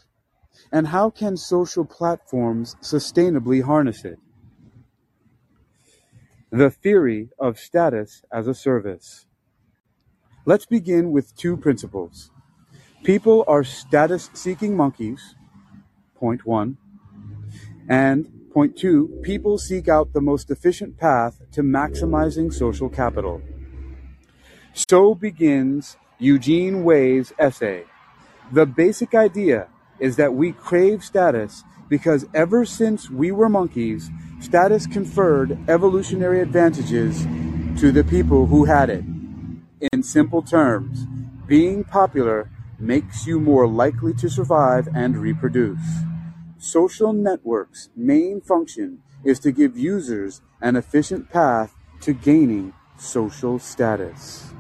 And 0.73 0.89
how 0.89 1.11
can 1.11 1.37
social 1.37 1.85
platforms 1.85 2.77
sustainably 2.81 3.63
harness 3.63 4.05
it? 4.05 4.19
The 6.51 6.71
theory 6.71 7.31
of 7.39 7.59
status 7.59 8.23
as 8.33 8.47
a 8.47 8.55
service. 8.55 9.27
Let's 10.45 10.67
begin 10.67 11.13
with 11.13 11.37
two 11.37 11.57
principles. 11.57 12.31
People 13.05 13.45
are 13.47 13.65
status 13.65 14.31
seeking 14.35 14.77
monkeys, 14.77 15.35
point 16.17 16.45
one. 16.45 16.77
And 17.89 18.51
point 18.53 18.77
two, 18.77 19.21
people 19.23 19.59
seek 19.59 19.89
out 19.89 20.13
the 20.13 20.21
most 20.21 20.51
efficient 20.51 20.99
path 20.99 21.41
to 21.53 21.63
maximizing 21.63 22.53
social 22.53 22.89
capital. 22.89 23.43
So 24.73 25.15
begins 25.15 25.97
Eugene 26.19 26.85
Wei's 26.85 27.33
essay. 27.39 27.85
The 28.53 28.67
basic 28.67 29.15
idea 29.15 29.69
is 30.01 30.17
that 30.17 30.35
we 30.35 30.53
crave 30.53 31.05
status 31.05 31.63
because 31.89 32.27
ever 32.35 32.65
since 32.65 33.11
we 33.11 33.31
were 33.31 33.49
monkeys, 33.49 34.11
status 34.41 34.87
conferred 34.87 35.59
evolutionary 35.69 36.41
advantages 36.41 37.27
to 37.79 37.93
the 37.93 38.05
people 38.05 38.47
who 38.47 38.65
had 38.65 38.89
it. 38.91 39.05
In 39.93 40.03
simple 40.03 40.43
terms, 40.43 41.07
being 41.47 41.85
popular 41.85 42.51
makes 42.79 43.27
you 43.27 43.41
more 43.41 43.67
likely 43.67 44.15
to 44.15 44.31
survive 44.31 44.89
and 44.95 45.17
reproduce. 45.17 45.81
Social 46.59 47.13
networks' 47.13 47.91
main 47.97 48.41
function 48.41 49.03
is 49.25 49.39
to 49.41 49.53
give 49.53 49.77
users 49.77 50.41
an 50.61 50.77
efficient 50.77 51.31
path 51.31 51.75
to 52.01 52.13
gaining 52.13 52.73
social 52.97 53.59
status. 53.59 54.53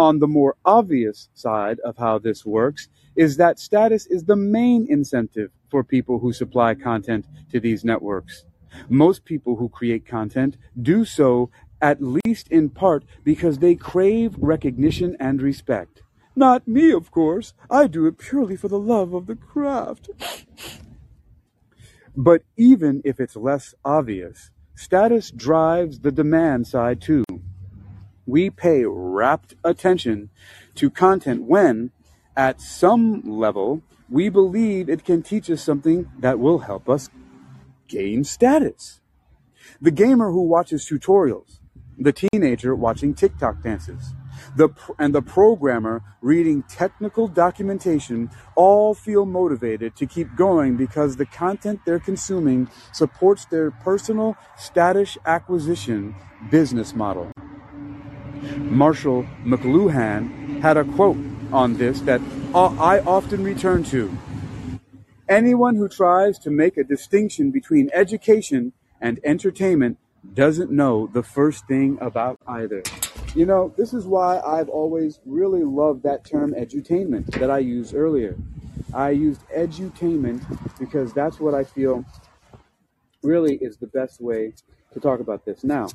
On 0.00 0.18
the 0.18 0.26
more 0.26 0.56
obvious 0.64 1.28
side 1.34 1.78
of 1.80 1.98
how 1.98 2.18
this 2.18 2.46
works 2.46 2.88
is 3.16 3.36
that 3.36 3.58
status 3.58 4.06
is 4.06 4.24
the 4.24 4.34
main 4.34 4.86
incentive 4.88 5.50
for 5.70 5.84
people 5.84 6.20
who 6.20 6.32
supply 6.32 6.74
content 6.74 7.26
to 7.52 7.60
these 7.60 7.84
networks. 7.84 8.46
Most 8.88 9.26
people 9.26 9.56
who 9.56 9.68
create 9.68 10.06
content 10.06 10.56
do 10.80 11.04
so 11.04 11.50
at 11.82 11.98
least 12.00 12.48
in 12.48 12.70
part 12.70 13.04
because 13.24 13.58
they 13.58 13.74
crave 13.74 14.36
recognition 14.38 15.18
and 15.20 15.42
respect. 15.42 16.00
Not 16.34 16.66
me, 16.66 16.92
of 16.92 17.10
course. 17.10 17.52
I 17.68 17.86
do 17.86 18.06
it 18.06 18.16
purely 18.16 18.56
for 18.56 18.68
the 18.68 18.78
love 18.78 19.12
of 19.12 19.26
the 19.26 19.36
craft. 19.36 20.08
But 22.16 22.40
even 22.56 23.02
if 23.04 23.20
it's 23.20 23.36
less 23.36 23.74
obvious, 23.84 24.50
status 24.74 25.30
drives 25.30 26.00
the 26.00 26.10
demand 26.10 26.66
side 26.66 27.02
too 27.02 27.24
we 28.30 28.50
pay 28.50 28.84
rapt 28.84 29.54
attention 29.64 30.30
to 30.76 30.88
content 30.88 31.42
when, 31.42 31.90
at 32.36 32.60
some 32.60 33.22
level, 33.22 33.82
we 34.08 34.28
believe 34.28 34.88
it 34.88 35.04
can 35.04 35.22
teach 35.22 35.50
us 35.50 35.62
something 35.62 36.10
that 36.18 36.38
will 36.38 36.60
help 36.60 36.88
us 36.88 37.08
gain 37.88 38.24
status. 38.24 39.00
The 39.80 39.90
gamer 39.90 40.30
who 40.30 40.42
watches 40.42 40.88
tutorials, 40.88 41.58
the 41.98 42.12
teenager 42.12 42.74
watching 42.74 43.14
TikTok 43.14 43.62
dances, 43.62 44.14
the 44.56 44.70
and 44.98 45.14
the 45.14 45.22
programmer 45.22 46.02
reading 46.22 46.62
technical 46.62 47.28
documentation 47.28 48.30
all 48.56 48.94
feel 48.94 49.26
motivated 49.26 49.94
to 49.96 50.06
keep 50.06 50.34
going 50.34 50.76
because 50.76 51.16
the 51.16 51.26
content 51.26 51.80
they're 51.84 52.00
consuming 52.00 52.68
supports 52.92 53.44
their 53.44 53.70
personal 53.70 54.36
status 54.56 55.18
acquisition 55.26 56.14
business 56.50 56.94
model. 56.94 57.30
Marshall 58.56 59.26
McLuhan 59.44 60.60
had 60.60 60.76
a 60.76 60.84
quote 60.84 61.16
on 61.52 61.76
this 61.76 62.00
that 62.02 62.20
I 62.54 63.00
often 63.00 63.42
return 63.44 63.84
to. 63.84 64.16
Anyone 65.28 65.76
who 65.76 65.88
tries 65.88 66.38
to 66.40 66.50
make 66.50 66.76
a 66.76 66.84
distinction 66.84 67.50
between 67.50 67.90
education 67.92 68.72
and 69.00 69.20
entertainment 69.24 69.98
doesn't 70.34 70.70
know 70.70 71.06
the 71.06 71.22
first 71.22 71.66
thing 71.66 71.98
about 72.00 72.38
either. 72.46 72.82
You 73.34 73.46
know, 73.46 73.72
this 73.76 73.94
is 73.94 74.06
why 74.06 74.40
I've 74.40 74.68
always 74.68 75.20
really 75.24 75.62
loved 75.62 76.02
that 76.02 76.24
term 76.24 76.52
edutainment 76.52 77.26
that 77.38 77.50
I 77.50 77.58
used 77.58 77.94
earlier. 77.94 78.36
I 78.92 79.10
used 79.10 79.42
edutainment 79.56 80.42
because 80.80 81.12
that's 81.12 81.38
what 81.38 81.54
I 81.54 81.62
feel 81.62 82.04
really 83.22 83.56
is 83.56 83.76
the 83.76 83.86
best 83.86 84.20
way 84.20 84.54
to 84.92 85.00
talk 85.00 85.20
about 85.20 85.44
this. 85.44 85.62
Now, 85.62 85.88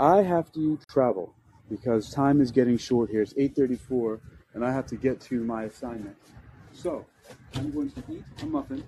I 0.00 0.22
have 0.22 0.50
to 0.52 0.78
travel 0.90 1.32
because 1.76 2.10
time 2.10 2.40
is 2.40 2.52
getting 2.52 2.78
short 2.78 3.10
here. 3.10 3.22
It's 3.22 3.34
8:34 3.34 4.20
and 4.54 4.64
I 4.64 4.72
have 4.72 4.86
to 4.86 4.96
get 4.96 5.20
to 5.22 5.42
my 5.42 5.64
assignment. 5.64 6.16
So, 6.72 7.04
I'm 7.56 7.72
going 7.72 7.90
to 7.90 8.02
eat 8.10 8.24
a 8.42 8.46
muffin. 8.46 8.84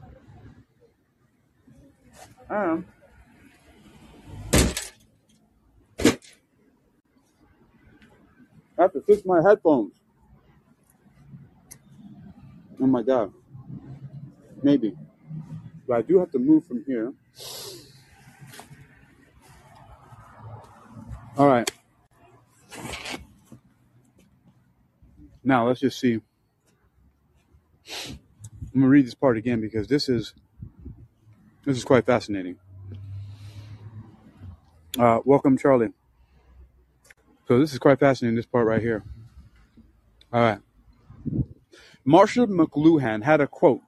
Um 2.49 2.87
I 8.79 8.83
have 8.83 8.93
to 8.93 9.01
fix 9.01 9.25
my 9.25 9.43
headphones. 9.43 9.95
Oh 12.81 12.87
my 12.87 13.03
god. 13.03 13.33
Maybe. 14.63 14.95
But 15.89 15.97
I 15.99 16.03
do 16.03 16.19
have 16.19 16.31
to 16.33 16.39
move 16.39 16.67
from 16.67 16.85
here. 16.85 17.13
All 21.37 21.49
right. 21.49 21.71
Now 25.47 25.69
let's 25.69 25.79
just 25.79 26.01
see. 26.01 26.21
I'm 28.05 28.19
gonna 28.75 28.89
read 28.89 29.07
this 29.07 29.15
part 29.15 29.37
again 29.37 29.61
because 29.61 29.87
this 29.87 30.09
is 30.09 30.35
this 31.65 31.77
is 31.77 31.85
quite 31.85 32.05
fascinating. 32.05 32.57
Uh, 34.99 35.21
welcome, 35.25 35.57
Charlie. 35.57 35.93
So 37.47 37.61
this 37.61 37.73
is 37.73 37.79
quite 37.79 38.01
fascinating. 38.01 38.35
This 38.35 38.45
part 38.45 38.67
right 38.67 38.83
here. 38.83 39.05
All 40.33 40.41
right. 40.41 40.59
Marshall 42.05 42.49
McLuhan 42.49 43.23
had 43.23 43.41
a 43.41 43.47
quote 43.47 43.83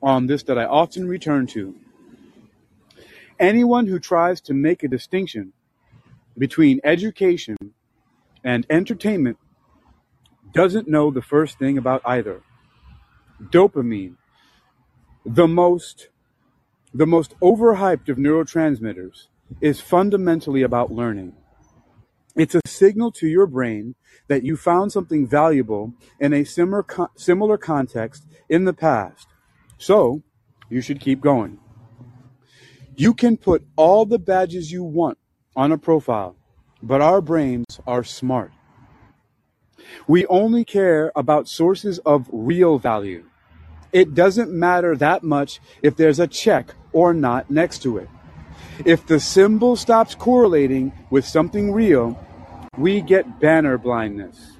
on 0.00 0.28
this 0.28 0.44
that 0.44 0.56
I 0.56 0.66
often 0.66 1.08
return 1.08 1.48
to. 1.48 1.74
Anyone 3.40 3.88
who 3.88 3.98
tries 3.98 4.40
to 4.42 4.54
make 4.54 4.84
a 4.84 4.88
distinction 4.88 5.52
between 6.38 6.80
education 6.84 7.56
and 8.44 8.64
entertainment 8.70 9.38
doesn't 10.56 10.88
know 10.88 11.10
the 11.10 11.20
first 11.20 11.58
thing 11.58 11.76
about 11.76 12.00
either. 12.06 12.40
Dopamine, 13.42 14.16
the 15.24 15.46
most 15.46 16.08
the 16.94 17.06
most 17.06 17.38
overhyped 17.40 18.08
of 18.08 18.16
neurotransmitters, 18.16 19.26
is 19.60 19.82
fundamentally 19.82 20.62
about 20.62 20.90
learning. 20.90 21.34
It's 22.34 22.54
a 22.54 22.62
signal 22.66 23.12
to 23.12 23.26
your 23.26 23.46
brain 23.46 23.96
that 24.28 24.44
you 24.44 24.56
found 24.56 24.92
something 24.92 25.26
valuable 25.26 25.92
in 26.18 26.32
a 26.32 26.44
similar 26.44 26.86
similar 27.16 27.58
context 27.58 28.26
in 28.48 28.64
the 28.64 28.72
past. 28.72 29.26
So, 29.76 30.22
you 30.70 30.80
should 30.80 31.00
keep 31.00 31.20
going. 31.20 31.58
You 32.96 33.12
can 33.12 33.36
put 33.36 33.62
all 33.76 34.06
the 34.06 34.18
badges 34.18 34.72
you 34.72 34.82
want 34.82 35.18
on 35.54 35.70
a 35.70 35.76
profile, 35.76 36.34
but 36.82 37.02
our 37.02 37.20
brains 37.20 37.78
are 37.86 38.02
smart. 38.02 38.52
We 40.06 40.26
only 40.26 40.64
care 40.64 41.12
about 41.16 41.48
sources 41.48 41.98
of 42.00 42.28
real 42.32 42.78
value. 42.78 43.24
It 43.92 44.14
doesn't 44.14 44.50
matter 44.50 44.96
that 44.96 45.22
much 45.22 45.60
if 45.82 45.96
there's 45.96 46.20
a 46.20 46.26
check 46.26 46.74
or 46.92 47.14
not 47.14 47.50
next 47.50 47.82
to 47.82 47.98
it. 47.98 48.08
If 48.84 49.06
the 49.06 49.20
symbol 49.20 49.76
stops 49.76 50.14
correlating 50.14 50.92
with 51.10 51.26
something 51.26 51.72
real, 51.72 52.18
we 52.76 53.00
get 53.00 53.40
banner 53.40 53.78
blindness. 53.78 54.58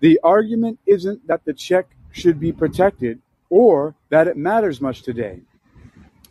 The 0.00 0.18
argument 0.24 0.78
isn't 0.86 1.26
that 1.26 1.44
the 1.44 1.52
check 1.52 1.86
should 2.10 2.40
be 2.40 2.52
protected 2.52 3.20
or 3.50 3.94
that 4.10 4.28
it 4.28 4.36
matters 4.36 4.80
much 4.80 5.02
today. 5.02 5.40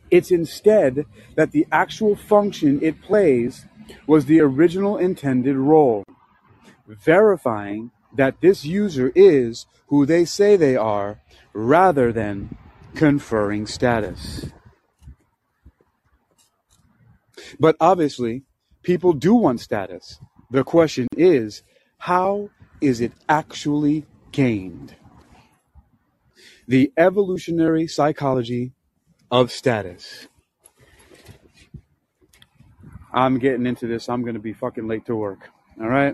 It's 0.09 0.31
instead 0.31 1.05
that 1.35 1.51
the 1.51 1.67
actual 1.71 2.15
function 2.15 2.79
it 2.81 3.01
plays 3.01 3.65
was 4.05 4.25
the 4.25 4.41
original 4.41 4.97
intended 4.97 5.55
role, 5.55 6.03
verifying 6.87 7.91
that 8.17 8.41
this 8.41 8.65
user 8.65 9.11
is 9.15 9.65
who 9.87 10.05
they 10.05 10.25
say 10.25 10.55
they 10.55 10.75
are 10.75 11.21
rather 11.53 12.11
than 12.11 12.57
conferring 12.95 13.65
status. 13.65 14.47
But 17.59 17.75
obviously, 17.79 18.43
people 18.83 19.13
do 19.13 19.35
want 19.35 19.61
status. 19.61 20.19
The 20.51 20.63
question 20.63 21.07
is, 21.15 21.63
how 21.99 22.49
is 22.81 23.01
it 23.01 23.13
actually 23.29 24.05
gained? 24.31 24.95
The 26.67 26.91
evolutionary 26.97 27.87
psychology 27.87 28.73
of 29.31 29.51
status. 29.51 30.27
I'm 33.13 33.39
getting 33.39 33.65
into 33.65 33.87
this. 33.87 34.09
I'm 34.09 34.21
going 34.21 34.35
to 34.35 34.39
be 34.39 34.53
fucking 34.53 34.87
late 34.87 35.05
to 35.05 35.15
work. 35.15 35.49
All 35.81 35.87
right. 35.87 36.13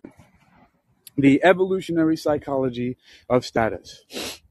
The 1.17 1.43
evolutionary 1.43 2.17
psychology 2.17 2.97
of 3.29 3.45
status. 3.45 4.41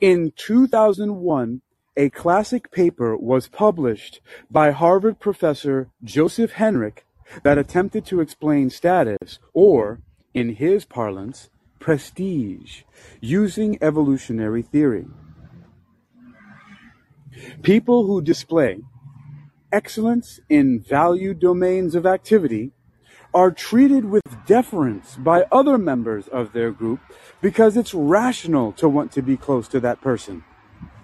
In 0.00 0.32
2001, 0.36 1.62
a 1.96 2.10
classic 2.10 2.70
paper 2.70 3.16
was 3.16 3.48
published 3.48 4.20
by 4.50 4.72
Harvard 4.72 5.20
professor 5.20 5.88
Joseph 6.02 6.52
Henrich 6.54 7.04
that 7.42 7.58
attempted 7.58 8.04
to 8.06 8.20
explain 8.20 8.68
status, 8.68 9.38
or, 9.52 10.00
in 10.34 10.56
his 10.56 10.84
parlance, 10.84 11.48
prestige, 11.78 12.82
using 13.20 13.78
evolutionary 13.80 14.62
theory. 14.62 15.06
People 17.62 18.06
who 18.06 18.20
display 18.20 18.80
excellence 19.72 20.40
in 20.48 20.80
value 20.80 21.34
domains 21.34 21.94
of 21.94 22.06
activity 22.06 22.72
are 23.34 23.50
treated 23.50 24.04
with 24.04 24.22
deference 24.46 25.16
by 25.16 25.44
other 25.50 25.76
members 25.76 26.28
of 26.28 26.52
their 26.52 26.70
group 26.70 27.00
because 27.40 27.76
it's 27.76 27.92
rational 27.92 28.72
to 28.72 28.88
want 28.88 29.10
to 29.10 29.20
be 29.22 29.36
close 29.36 29.66
to 29.66 29.80
that 29.80 30.00
person. 30.00 30.44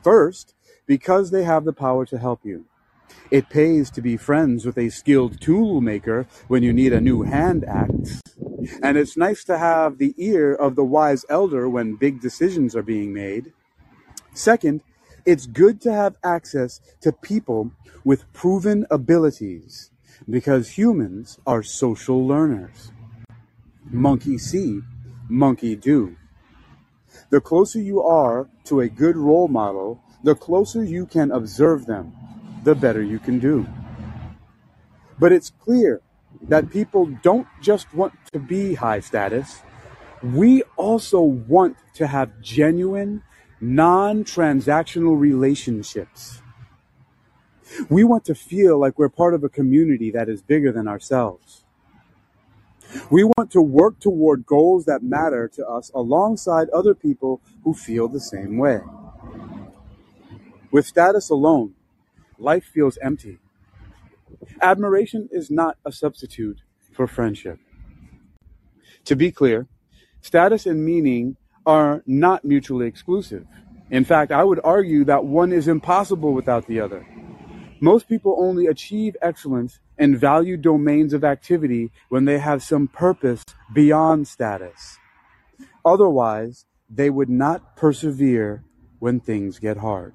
First, 0.05 0.55
because 0.87 1.33
they 1.33 1.43
have 1.43 1.65
the 1.65 1.73
power 1.73 2.07
to 2.07 2.19
help 2.19 2.41
you. 2.45 2.67
It 3.33 3.51
pays 3.51 3.91
to 3.91 4.01
be 4.01 4.17
friends 4.17 4.65
with 4.65 4.79
a 4.79 4.91
skilled 4.91 5.41
tool 5.41 5.81
maker 5.81 6.27
when 6.47 6.63
you 6.63 6.73
need 6.73 6.93
a 6.93 7.01
new 7.01 7.23
hand 7.23 7.65
axe. 7.65 8.23
And 8.83 8.97
it's 8.97 9.17
nice 9.17 9.43
to 9.45 9.59
have 9.59 9.99
the 9.99 10.15
ear 10.17 10.55
of 10.55 10.77
the 10.77 10.85
wise 10.85 11.25
elder 11.29 11.69
when 11.69 11.97
big 11.97 12.21
decisions 12.21 12.77
are 12.77 12.83
being 12.83 13.13
made. 13.13 13.53
Second, 14.35 14.83
it's 15.27 15.47
good 15.47 15.81
to 15.83 15.93
have 15.93 16.17
access 16.23 16.81
to 17.01 17.11
people 17.11 17.73
with 18.05 18.33
proven 18.33 18.87
abilities 18.91 19.90
because 20.29 20.77
humans 20.77 21.39
are 21.47 21.63
social 21.63 22.27
learners. 22.27 22.93
Monkey 23.91 24.39
see, 24.39 24.81
monkey 25.29 25.77
do. 25.77 26.17
The 27.31 27.41
closer 27.41 27.81
you 27.81 28.03
are 28.03 28.49
to 28.65 28.81
a 28.81 28.89
good 28.89 29.17
role 29.17 29.49
model, 29.49 30.03
the 30.23 30.35
closer 30.35 30.85
you 30.85 31.07
can 31.07 31.31
observe 31.31 31.87
them, 31.87 32.13
the 32.65 32.75
better 32.75 33.03
you 33.03 33.19
can 33.19 33.39
do. 33.39 33.67
But 35.19 35.33
it's 35.33 35.51
clear 35.51 36.01
that 36.43 36.71
people 36.71 37.07
don't 37.23 37.47
just 37.61 37.93
want 37.95 38.15
to 38.33 38.39
be 38.39 38.75
high 38.75 39.01
status. 39.01 39.63
We 40.23 40.63
also 40.77 41.21
want 41.21 41.77
to 41.95 42.07
have 42.07 42.41
genuine, 42.41 43.23
non 43.61 44.25
transactional 44.25 45.19
relationships. 45.19 46.43
We 47.89 48.05
want 48.05 48.25
to 48.27 48.35
feel 48.35 48.79
like 48.79 48.99
we're 48.99 49.09
part 49.09 49.35
of 49.35 49.45
a 49.45 49.49
community 49.49 50.11
that 50.11 50.29
is 50.29 50.43
bigger 50.43 50.73
than 50.73 50.89
ourselves. 50.89 51.65
We 53.11 53.25
want 53.25 53.51
to 53.53 53.61
work 53.61 54.01
toward 54.01 54.47
goals 54.47 54.85
that 54.87 55.03
matter 55.03 55.49
to 55.55 55.67
us 55.67 55.91
alongside 55.95 56.69
other 56.71 56.95
people 56.95 57.41
who 57.63 57.75
feel 57.75 58.09
the 58.09 58.21
same 58.21 58.59
way. 58.59 58.81
With 60.71 60.87
status 60.87 61.31
alone, 61.31 61.75
life 62.39 62.65
feels 62.65 62.99
empty. 63.03 63.39
Admiration 64.61 65.29
is 65.33 65.51
not 65.51 65.77
a 65.85 65.93
substitute 65.93 66.59
for 66.93 67.07
friendship. 67.07 67.59
To 69.05 69.17
be 69.17 69.31
clear, 69.31 69.67
status 70.21 70.67
and 70.67 70.85
meaning 70.85 71.37
are 71.67 72.03
not 72.07 72.45
mutually 72.45 72.87
exclusive. 72.87 73.47
In 73.91 74.05
fact, 74.05 74.33
I 74.33 74.45
would 74.45 74.61
argue 74.63 75.05
that 75.05 75.25
one 75.25 75.53
is 75.53 75.69
impossible 75.69 76.33
without 76.33 76.67
the 76.67 76.81
other. 76.81 77.07
Most 77.81 78.09
people 78.09 78.37
only 78.39 78.67
achieve 78.67 79.17
excellence 79.23 79.81
in 79.99 80.17
value 80.17 80.57
domains 80.59 81.13
of 81.15 81.25
activity 81.25 81.91
when 82.11 82.27
they 82.27 82.39
have 82.39 82.63
some 82.63 82.87
purpose 82.87 83.43
beyond 83.73 84.29
status. 84.29 84.99
Otherwise, 85.85 86.67
they 86.91 87.09
would 87.09 87.31
not 87.31 87.77
persevere 87.77 88.65
when 88.99 89.19
things 89.19 89.59
get 89.59 89.79
hard. 89.79 90.15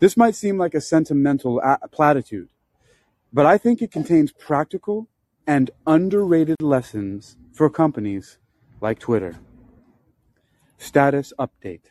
This 0.00 0.16
might 0.16 0.34
seem 0.34 0.58
like 0.58 0.74
a 0.74 0.80
sentimental 0.80 1.62
platitude, 1.92 2.48
but 3.32 3.46
I 3.46 3.56
think 3.56 3.80
it 3.80 3.92
contains 3.92 4.32
practical 4.32 5.08
and 5.46 5.70
underrated 5.86 6.60
lessons 6.60 7.36
for 7.52 7.70
companies 7.70 8.38
like 8.80 8.98
Twitter. 8.98 9.36
Status 10.78 11.32
update. 11.38 11.82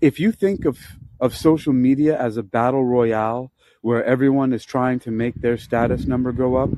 If 0.00 0.20
you 0.20 0.30
think 0.32 0.64
of, 0.64 0.78
of 1.20 1.36
social 1.36 1.72
media 1.72 2.18
as 2.18 2.36
a 2.36 2.42
battle 2.42 2.84
royale 2.84 3.52
where 3.82 4.04
everyone 4.04 4.52
is 4.52 4.64
trying 4.64 4.98
to 5.00 5.10
make 5.10 5.34
their 5.36 5.56
status 5.56 6.06
number 6.06 6.32
go 6.32 6.56
up, 6.56 6.70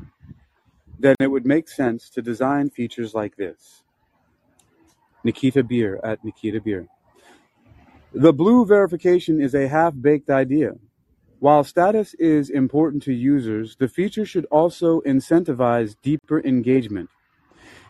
then 0.98 1.16
it 1.20 1.28
would 1.28 1.46
make 1.46 1.68
sense 1.68 2.08
to 2.10 2.22
design 2.22 2.70
features 2.70 3.14
like 3.14 3.36
this. 3.36 3.82
Nikita 5.24 5.62
Bier 5.62 6.00
at 6.04 6.24
Nikita 6.24 6.60
Bier. 6.60 6.86
The 8.12 8.32
blue 8.32 8.66
verification 8.66 9.40
is 9.40 9.54
a 9.54 9.68
half-baked 9.68 10.30
idea. 10.30 10.72
While 11.38 11.64
status 11.64 12.14
is 12.14 12.50
important 12.50 13.02
to 13.04 13.12
users, 13.12 13.76
the 13.76 13.88
feature 13.88 14.24
should 14.24 14.44
also 14.46 15.00
incentivize 15.00 15.96
deeper 16.02 16.40
engagement. 16.40 17.10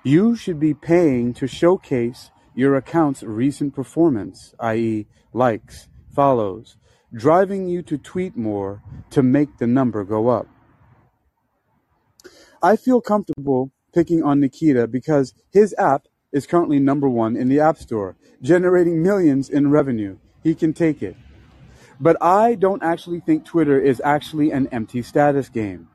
You 0.04 0.36
should 0.36 0.58
be 0.58 0.74
paying 0.74 1.34
to 1.34 1.46
showcase 1.46 2.30
your 2.54 2.76
account's 2.76 3.22
recent 3.22 3.74
performance, 3.74 4.54
i.e., 4.60 5.06
likes, 5.32 5.88
follows, 6.14 6.76
driving 7.12 7.68
you 7.68 7.82
to 7.82 7.98
tweet 7.98 8.36
more 8.36 8.82
to 9.10 9.22
make 9.22 9.58
the 9.58 9.66
number 9.66 10.04
go 10.04 10.28
up. 10.28 10.46
I 12.62 12.76
feel 12.76 13.00
comfortable 13.00 13.72
picking 13.92 14.22
on 14.22 14.40
Nikita 14.40 14.86
because 14.86 15.34
his 15.50 15.74
app 15.78 16.06
is 16.32 16.46
currently 16.46 16.78
number 16.78 17.08
one 17.08 17.36
in 17.36 17.48
the 17.48 17.60
App 17.60 17.76
Store, 17.76 18.16
generating 18.40 19.02
millions 19.02 19.48
in 19.48 19.70
revenue. 19.70 20.16
He 20.42 20.54
can 20.54 20.72
take 20.72 21.02
it. 21.02 21.16
But 22.00 22.16
I 22.22 22.54
don't 22.54 22.82
actually 22.82 23.20
think 23.20 23.44
Twitter 23.44 23.80
is 23.80 24.00
actually 24.04 24.50
an 24.50 24.66
empty 24.72 25.02
status 25.02 25.48
game. 25.48 25.88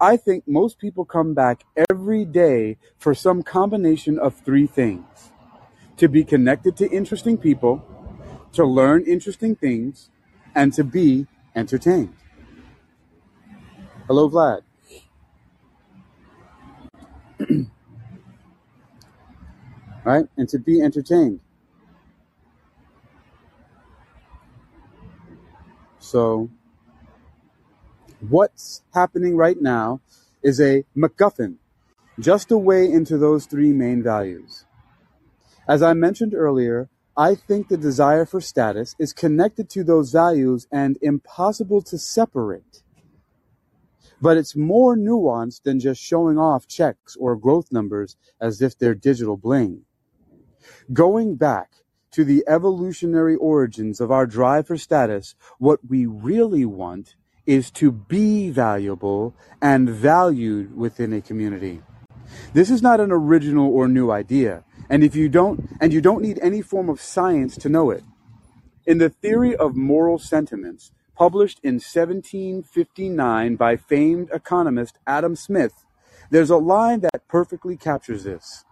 I 0.00 0.16
think 0.16 0.44
most 0.46 0.78
people 0.78 1.04
come 1.04 1.34
back 1.34 1.64
every 1.90 2.24
day 2.24 2.76
for 2.98 3.14
some 3.14 3.42
combination 3.42 4.18
of 4.18 4.34
three 4.34 4.66
things 4.66 5.32
to 5.96 6.08
be 6.08 6.24
connected 6.24 6.76
to 6.76 6.90
interesting 6.90 7.36
people, 7.36 7.84
to 8.52 8.64
learn 8.64 9.04
interesting 9.04 9.54
things, 9.54 10.10
and 10.54 10.72
to 10.74 10.84
be 10.84 11.26
entertained. 11.54 12.14
Hello, 14.06 14.28
Vlad. 14.28 14.62
right? 20.04 20.26
And 20.36 20.48
to 20.48 20.58
be 20.58 20.80
entertained. 20.80 21.40
So, 25.98 26.50
what's 28.28 28.82
happening 28.94 29.36
right 29.36 29.60
now 29.60 30.00
is 30.42 30.60
a 30.60 30.84
MacGuffin, 30.96 31.56
just 32.18 32.50
a 32.50 32.58
way 32.58 32.90
into 32.90 33.16
those 33.16 33.46
three 33.46 33.72
main 33.72 34.02
values. 34.02 34.64
As 35.68 35.82
I 35.82 35.92
mentioned 35.92 36.34
earlier, 36.34 36.88
I 37.20 37.34
think 37.34 37.68
the 37.68 37.76
desire 37.76 38.24
for 38.24 38.40
status 38.40 38.96
is 38.98 39.12
connected 39.12 39.68
to 39.70 39.84
those 39.84 40.10
values 40.10 40.66
and 40.72 40.96
impossible 41.02 41.82
to 41.82 41.98
separate. 41.98 42.82
But 44.22 44.38
it's 44.38 44.56
more 44.56 44.96
nuanced 44.96 45.64
than 45.64 45.80
just 45.80 46.00
showing 46.00 46.38
off 46.38 46.66
checks 46.66 47.16
or 47.20 47.36
growth 47.36 47.70
numbers 47.70 48.16
as 48.40 48.62
if 48.62 48.78
they're 48.78 48.94
digital 48.94 49.36
bling. 49.36 49.82
Going 50.94 51.36
back 51.36 51.72
to 52.12 52.24
the 52.24 52.42
evolutionary 52.48 53.36
origins 53.36 54.00
of 54.00 54.10
our 54.10 54.26
drive 54.26 54.66
for 54.66 54.78
status, 54.78 55.34
what 55.58 55.80
we 55.86 56.06
really 56.06 56.64
want 56.64 57.16
is 57.44 57.70
to 57.72 57.92
be 57.92 58.48
valuable 58.48 59.34
and 59.60 59.90
valued 59.90 60.74
within 60.74 61.12
a 61.12 61.20
community. 61.20 61.82
This 62.54 62.70
is 62.70 62.80
not 62.80 62.98
an 62.98 63.12
original 63.12 63.70
or 63.70 63.88
new 63.88 64.10
idea, 64.10 64.64
and 64.90 65.04
if 65.04 65.14
you 65.14 65.28
don't 65.28 65.70
and 65.80 65.92
you 65.92 66.00
don't 66.02 66.20
need 66.20 66.38
any 66.42 66.60
form 66.60 66.90
of 66.90 67.00
science 67.00 67.56
to 67.58 67.68
know 67.68 67.90
it. 67.90 68.02
In 68.84 68.98
the 68.98 69.08
Theory 69.08 69.54
of 69.54 69.76
Moral 69.76 70.18
Sentiments, 70.18 70.90
published 71.14 71.60
in 71.62 71.74
1759 71.74 73.56
by 73.56 73.76
famed 73.76 74.28
economist 74.32 74.98
Adam 75.06 75.36
Smith, 75.36 75.84
there's 76.30 76.50
a 76.50 76.56
line 76.56 77.00
that 77.00 77.28
perfectly 77.28 77.76
captures 77.76 78.24
this. 78.24 78.64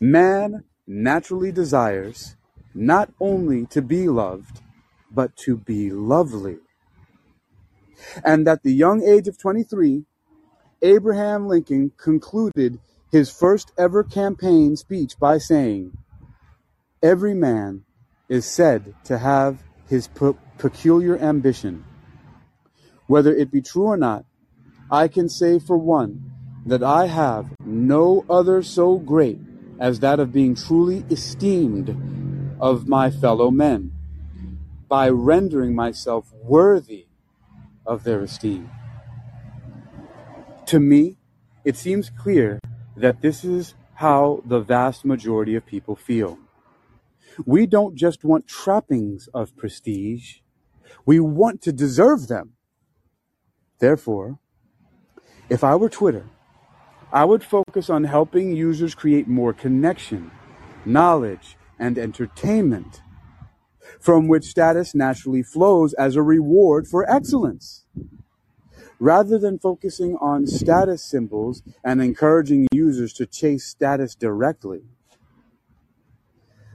Man 0.00 0.64
naturally 0.86 1.52
desires 1.52 2.36
not 2.74 3.12
only 3.20 3.66
to 3.66 3.82
be 3.82 4.08
loved, 4.08 4.60
but 5.10 5.36
to 5.36 5.56
be 5.56 5.90
lovely. 5.90 6.58
And 8.24 8.46
at 8.48 8.62
the 8.62 8.72
young 8.72 9.02
age 9.02 9.28
of 9.28 9.36
23, 9.36 10.04
Abraham 10.82 11.48
Lincoln 11.48 11.92
concluded 11.96 12.78
his 13.10 13.30
first 13.30 13.72
ever 13.78 14.04
campaign 14.04 14.76
speech 14.76 15.18
by 15.18 15.38
saying, 15.38 15.96
Every 17.02 17.34
man 17.34 17.84
is 18.28 18.44
said 18.44 18.94
to 19.04 19.18
have 19.18 19.62
his 19.88 20.08
pe- 20.08 20.32
peculiar 20.58 21.16
ambition. 21.16 21.84
Whether 23.06 23.34
it 23.34 23.50
be 23.50 23.62
true 23.62 23.84
or 23.84 23.96
not, 23.96 24.24
I 24.90 25.08
can 25.08 25.28
say 25.28 25.58
for 25.58 25.78
one 25.78 26.30
that 26.66 26.82
I 26.82 27.06
have 27.06 27.46
no 27.64 28.24
other 28.28 28.62
so 28.62 28.98
great 28.98 29.38
as 29.78 30.00
that 30.00 30.20
of 30.20 30.32
being 30.32 30.54
truly 30.54 31.04
esteemed 31.08 31.96
of 32.60 32.88
my 32.88 33.10
fellow 33.10 33.50
men 33.50 33.92
by 34.88 35.08
rendering 35.08 35.74
myself 35.74 36.32
worthy 36.42 37.06
of 37.86 38.04
their 38.04 38.20
esteem. 38.20 38.70
To 40.66 40.80
me, 40.80 41.16
it 41.64 41.76
seems 41.76 42.10
clear 42.10 42.58
that 43.00 43.22
this 43.22 43.44
is 43.44 43.74
how 43.94 44.42
the 44.44 44.60
vast 44.60 45.04
majority 45.04 45.54
of 45.54 45.66
people 45.66 45.96
feel. 45.96 46.38
We 47.46 47.66
don't 47.66 47.94
just 47.94 48.24
want 48.24 48.48
trappings 48.48 49.28
of 49.34 49.56
prestige, 49.56 50.38
we 51.06 51.20
want 51.20 51.62
to 51.62 51.72
deserve 51.72 52.28
them. 52.28 52.54
Therefore, 53.80 54.38
if 55.48 55.62
I 55.64 55.76
were 55.76 55.88
Twitter, 55.88 56.26
I 57.12 57.24
would 57.24 57.44
focus 57.44 57.88
on 57.88 58.04
helping 58.04 58.54
users 58.54 58.94
create 58.94 59.28
more 59.28 59.52
connection, 59.52 60.30
knowledge, 60.84 61.56
and 61.78 61.98
entertainment, 61.98 63.02
from 64.00 64.28
which 64.28 64.44
status 64.44 64.94
naturally 64.94 65.42
flows 65.42 65.94
as 65.94 66.16
a 66.16 66.22
reward 66.22 66.86
for 66.86 67.10
excellence 67.10 67.86
rather 68.98 69.38
than 69.38 69.58
focusing 69.58 70.16
on 70.16 70.46
status 70.46 71.02
symbols 71.02 71.62
and 71.84 72.02
encouraging 72.02 72.66
users 72.72 73.12
to 73.14 73.26
chase 73.26 73.64
status 73.64 74.14
directly. 74.14 74.82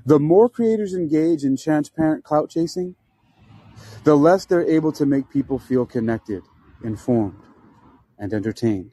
The 0.05 0.19
more 0.19 0.49
creators 0.49 0.93
engage 0.93 1.43
in 1.43 1.57
transparent 1.57 2.23
clout 2.23 2.49
chasing, 2.49 2.95
the 4.03 4.15
less 4.15 4.45
they're 4.45 4.67
able 4.69 4.91
to 4.93 5.05
make 5.05 5.29
people 5.29 5.59
feel 5.59 5.86
connected, 5.86 6.43
informed, 6.83 7.41
and 8.17 8.33
entertained. 8.33 8.91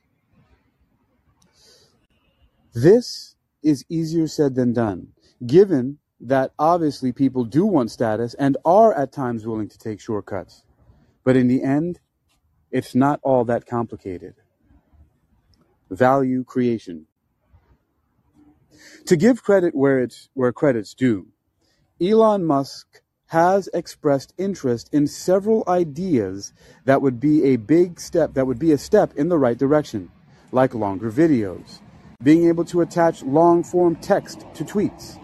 This 2.72 3.34
is 3.62 3.84
easier 3.88 4.28
said 4.28 4.54
than 4.54 4.72
done, 4.72 5.08
given 5.44 5.98
that 6.20 6.52
obviously 6.58 7.12
people 7.12 7.44
do 7.44 7.66
want 7.66 7.90
status 7.90 8.34
and 8.34 8.56
are 8.64 8.94
at 8.94 9.12
times 9.12 9.46
willing 9.46 9.68
to 9.68 9.78
take 9.78 10.00
shortcuts. 10.00 10.62
But 11.24 11.36
in 11.36 11.48
the 11.48 11.62
end, 11.62 11.98
it's 12.70 12.94
not 12.94 13.20
all 13.22 13.44
that 13.44 13.66
complicated. 13.66 14.34
Value 15.90 16.44
creation. 16.44 17.06
To 19.06 19.16
give 19.16 19.42
credit 19.42 19.74
where 19.74 19.98
it's 19.98 20.28
where 20.34 20.52
credit's 20.52 20.94
due, 20.94 21.28
Elon 22.00 22.44
Musk 22.44 23.02
has 23.26 23.68
expressed 23.74 24.34
interest 24.38 24.88
in 24.92 25.06
several 25.06 25.62
ideas 25.68 26.52
that 26.84 27.02
would 27.02 27.20
be 27.20 27.44
a 27.44 27.56
big 27.56 28.00
step 28.00 28.34
that 28.34 28.46
would 28.46 28.58
be 28.58 28.72
a 28.72 28.78
step 28.78 29.12
in 29.16 29.28
the 29.28 29.38
right 29.38 29.58
direction, 29.58 30.10
like 30.52 30.74
longer 30.74 31.10
videos, 31.10 31.80
being 32.22 32.48
able 32.48 32.64
to 32.64 32.80
attach 32.80 33.22
long 33.22 33.62
form 33.62 33.96
text 33.96 34.44
to 34.54 34.64
tweets, 34.64 35.18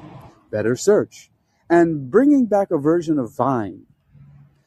better 0.50 0.76
search, 0.76 1.30
and 1.70 2.10
bringing 2.10 2.46
back 2.46 2.70
a 2.70 2.78
version 2.78 3.18
of 3.18 3.34
Vine. 3.34 3.86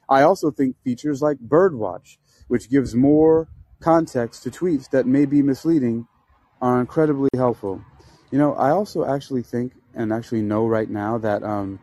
I 0.09 0.23
also 0.23 0.49
think 0.49 0.75
features 0.83 1.21
like 1.21 1.37
Birdwatch 1.37 2.17
which 2.49 2.69
gives 2.69 2.93
more 2.93 3.47
context 3.79 4.43
to 4.43 4.51
tweets 4.51 4.89
that 4.89 5.07
may 5.07 5.25
be 5.25 5.41
misleading, 5.41 6.05
are 6.61 6.81
incredibly 6.81 7.29
helpful. 7.35 7.81
You 8.31 8.37
know, 8.37 8.53
I 8.55 8.71
also 8.71 9.05
actually 9.05 9.43
think 9.43 9.73
and 9.93 10.11
actually 10.11 10.41
know 10.41 10.67
right 10.67 10.89
now 10.89 11.17
that 11.19 11.41
um, 11.43 11.79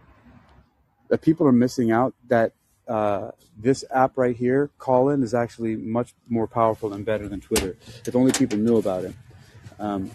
that 1.09 1.23
people 1.23 1.47
are 1.47 1.53
missing 1.53 1.91
out 1.91 2.15
that 2.29 2.53
uh, 2.87 3.31
this 3.57 3.85
app 3.91 4.17
right 4.17 4.37
here, 4.37 4.71
Callin, 4.79 5.23
is 5.23 5.35
actually 5.35 5.77
much 5.77 6.15
more 6.29 6.47
powerful 6.47 6.93
and 6.93 7.05
better 7.05 7.29
than 7.29 7.41
Twitter. 7.41 7.77
If 8.07 8.15
only 8.15 8.33
people 8.33 8.59
knew 8.59 8.77
about 8.77 9.05
it. 9.05 9.15
Um, 9.79 10.11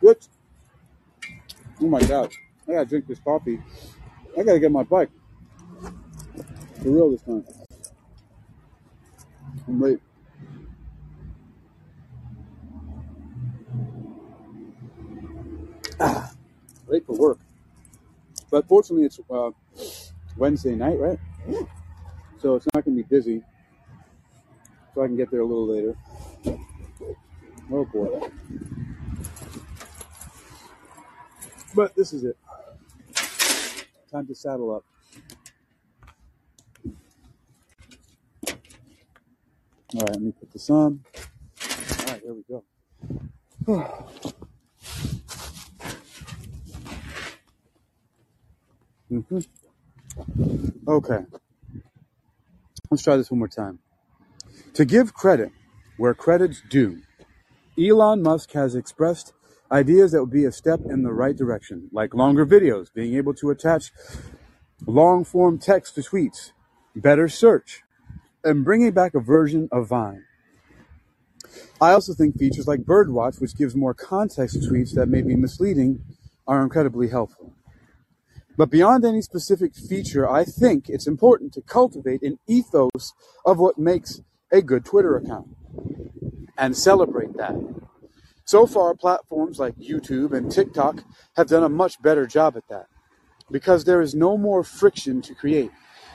what? 0.00 0.26
Oh 1.80 1.86
my 1.86 2.00
God. 2.00 2.32
I 2.68 2.72
gotta 2.72 2.86
drink 2.86 3.06
this 3.06 3.18
coffee. 3.20 3.58
I 4.38 4.42
gotta 4.42 4.60
get 4.60 4.70
my 4.70 4.82
bike. 4.82 5.08
For 6.82 6.90
real 6.90 7.10
this 7.10 7.22
time. 7.22 7.44
I'm 9.66 9.80
late. 9.80 10.00
Ah, 15.98 16.30
late 16.86 17.06
for 17.06 17.16
work. 17.16 17.38
But 18.50 18.68
fortunately, 18.68 19.06
it's 19.06 19.18
uh, 19.30 19.50
Wednesday 20.36 20.74
night, 20.74 20.98
right? 20.98 21.18
So 22.38 22.54
it's 22.54 22.66
not 22.74 22.84
gonna 22.84 22.96
be 22.96 23.02
busy. 23.02 23.42
So 24.94 25.02
I 25.02 25.06
can 25.06 25.16
get 25.16 25.30
there 25.30 25.40
a 25.40 25.46
little 25.46 25.66
later. 25.66 25.96
Oh 27.72 27.84
boy. 27.86 28.28
But 31.74 31.96
this 31.96 32.12
is 32.12 32.24
it. 32.24 32.36
Time 34.10 34.26
to 34.26 34.34
saddle 34.34 34.74
up. 34.74 34.84
All 39.94 40.00
right, 40.00 40.10
let 40.10 40.22
me 40.22 40.32
put 40.32 40.50
this 40.50 40.70
on. 40.70 41.04
All 41.62 42.06
right, 42.06 42.22
here 42.22 42.34
we 42.34 42.42
go. 42.48 42.64
mm-hmm. 49.12 49.40
Okay. 50.88 51.18
Let's 52.90 53.02
try 53.02 53.16
this 53.16 53.30
one 53.30 53.40
more 53.40 53.48
time. 53.48 53.78
To 54.74 54.86
give 54.86 55.12
credit 55.12 55.52
where 55.98 56.14
credit's 56.14 56.62
due, 56.70 57.02
Elon 57.78 58.22
Musk 58.22 58.52
has 58.52 58.74
expressed 58.74 59.34
ideas 59.70 60.12
that 60.12 60.20
would 60.20 60.30
be 60.30 60.44
a 60.44 60.52
step 60.52 60.80
in 60.88 61.02
the 61.02 61.12
right 61.12 61.36
direction, 61.36 61.88
like 61.92 62.14
longer 62.14 62.46
videos, 62.46 62.92
being 62.92 63.14
able 63.14 63.34
to 63.34 63.50
attach 63.50 63.92
long 64.86 65.24
form 65.24 65.58
text 65.58 65.94
to 65.94 66.00
tweets, 66.00 66.52
better 66.94 67.28
search, 67.28 67.82
and 68.44 68.64
bringing 68.64 68.92
back 68.92 69.14
a 69.14 69.20
version 69.20 69.68
of 69.72 69.88
Vine. 69.88 70.24
I 71.80 71.92
also 71.92 72.12
think 72.14 72.38
features 72.38 72.66
like 72.66 72.80
Birdwatch, 72.80 73.40
which 73.40 73.56
gives 73.56 73.74
more 73.74 73.94
context 73.94 74.60
to 74.60 74.68
tweets 74.68 74.94
that 74.94 75.08
may 75.08 75.22
be 75.22 75.36
misleading, 75.36 76.00
are 76.46 76.62
incredibly 76.62 77.08
helpful. 77.08 77.52
But 78.56 78.70
beyond 78.70 79.04
any 79.04 79.22
specific 79.22 79.74
feature, 79.76 80.28
I 80.28 80.44
think 80.44 80.88
it's 80.88 81.06
important 81.06 81.52
to 81.52 81.62
cultivate 81.62 82.22
an 82.22 82.40
ethos 82.48 83.12
of 83.44 83.58
what 83.58 83.78
makes 83.78 84.20
a 84.50 84.62
good 84.62 84.84
Twitter 84.84 85.16
account 85.16 85.48
and 86.56 86.76
celebrate 86.76 87.36
that. 87.36 87.54
So 88.48 88.64
far, 88.64 88.94
platforms 88.94 89.58
like 89.58 89.76
YouTube 89.76 90.32
and 90.32 90.50
TikTok 90.50 91.04
have 91.36 91.48
done 91.48 91.64
a 91.64 91.68
much 91.68 92.00
better 92.00 92.26
job 92.26 92.56
at 92.56 92.66
that 92.70 92.86
because 93.50 93.84
there 93.84 94.00
is 94.00 94.14
no 94.14 94.38
more 94.38 94.64
friction 94.64 95.20
to 95.20 95.34
create. 95.34 95.70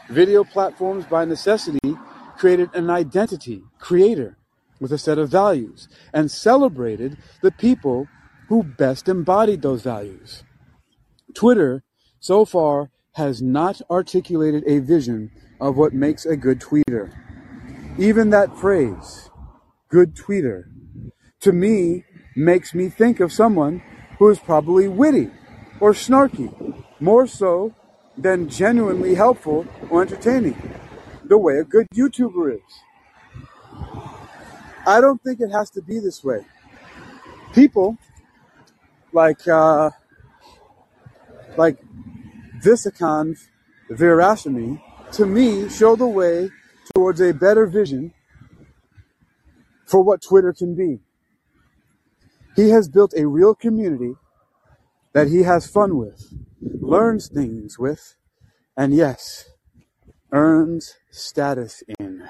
Video 0.10 0.44
platforms 0.44 1.06
by 1.06 1.26
necessity 1.26 1.96
created 2.36 2.74
an 2.74 2.90
identity 2.90 3.62
creator 3.78 4.40
with 4.80 4.92
a 4.92 4.98
set 4.98 5.20
of 5.20 5.30
values 5.30 5.88
and 6.12 6.32
celebrated 6.32 7.20
the 7.44 7.52
people 7.52 8.08
who 8.50 8.64
best 8.64 9.08
embodied 9.08 9.62
those 9.62 9.84
values. 9.84 10.44
Twitter, 11.36 11.84
so 12.20 12.46
far, 12.46 12.90
has 13.12 13.44
not 13.44 13.80
articulated 13.92 14.64
a 14.66 14.80
vision 14.80 15.30
of 15.62 15.78
what 15.78 15.94
makes 15.94 16.26
a 16.26 16.36
good 16.36 16.60
tweeter. 16.60 17.14
Even 18.00 18.32
that 18.32 18.58
phrase, 18.58 19.30
good 19.88 20.16
tweeter, 20.16 20.64
to 21.40 21.54
me 21.54 22.06
makes 22.36 22.74
me 22.74 22.90
think 22.90 23.20
of 23.20 23.32
someone 23.32 23.82
who 24.20 24.30
is 24.30 24.40
probably 24.40 24.88
witty 24.88 25.30
or 25.80 25.94
snarky, 25.94 26.52
more 27.00 27.28
so 27.28 27.74
than 28.18 28.50
genuinely 28.50 29.16
helpful 29.16 29.66
or 29.90 30.02
entertaining, 30.02 30.56
the 31.24 31.38
way 31.38 31.58
a 31.58 31.64
good 31.64 31.88
YouTuber 31.94 32.56
is. 32.56 32.82
I 34.86 35.00
don't 35.02 35.22
think 35.24 35.40
it 35.40 35.50
has 35.50 35.70
to 35.72 35.82
be 35.82 36.00
this 36.00 36.24
way. 36.24 36.46
People 37.54 37.98
like 39.14 39.48
uh, 39.48 39.92
like 41.58 41.78
Visakan 42.62 43.38
Veerasamy, 43.90 44.82
to 45.14 45.26
me, 45.26 45.70
show 45.70 45.96
the 45.96 46.08
way 46.08 46.50
towards 46.94 47.22
a 47.22 47.34
better 47.34 47.66
vision 47.66 48.14
for 49.86 50.02
what 50.02 50.22
Twitter 50.22 50.54
can 50.54 50.76
be. 50.76 51.00
He 52.56 52.70
has 52.70 52.88
built 52.88 53.14
a 53.18 53.28
real 53.28 53.56
community 53.56 54.16
that 55.14 55.28
he 55.28 55.44
has 55.44 55.68
fun 55.68 55.98
with, 55.98 56.34
learns 56.62 57.28
things 57.28 57.80
with, 57.80 58.16
and 58.78 58.94
yes, 58.94 59.50
earns 60.32 60.96
status 61.12 61.84
in. 62.00 62.28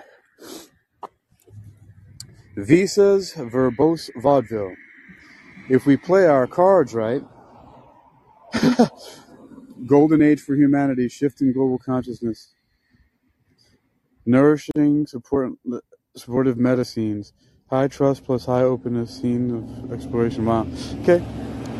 Visa's 2.56 3.34
verbose 3.34 4.10
vaudeville. 4.22 4.76
If 5.70 5.86
we 5.86 5.98
play 5.98 6.28
our 6.28 6.46
cards 6.46 6.94
right, 6.94 7.24
golden 9.88 10.22
age 10.22 10.42
for 10.42 10.56
humanity, 10.56 11.08
shifting 11.08 11.52
global 11.54 11.80
consciousness, 11.80 12.54
nourishing, 14.26 15.08
support, 15.08 15.54
supportive 16.16 16.58
medicines, 16.58 17.34
high 17.74 17.88
trust 17.88 18.24
plus 18.24 18.46
high 18.46 18.62
openness, 18.62 19.20
scene 19.20 19.50
of 19.52 19.92
exploration. 19.92 20.46
Wow. 20.46 20.68
Okay. 21.02 21.26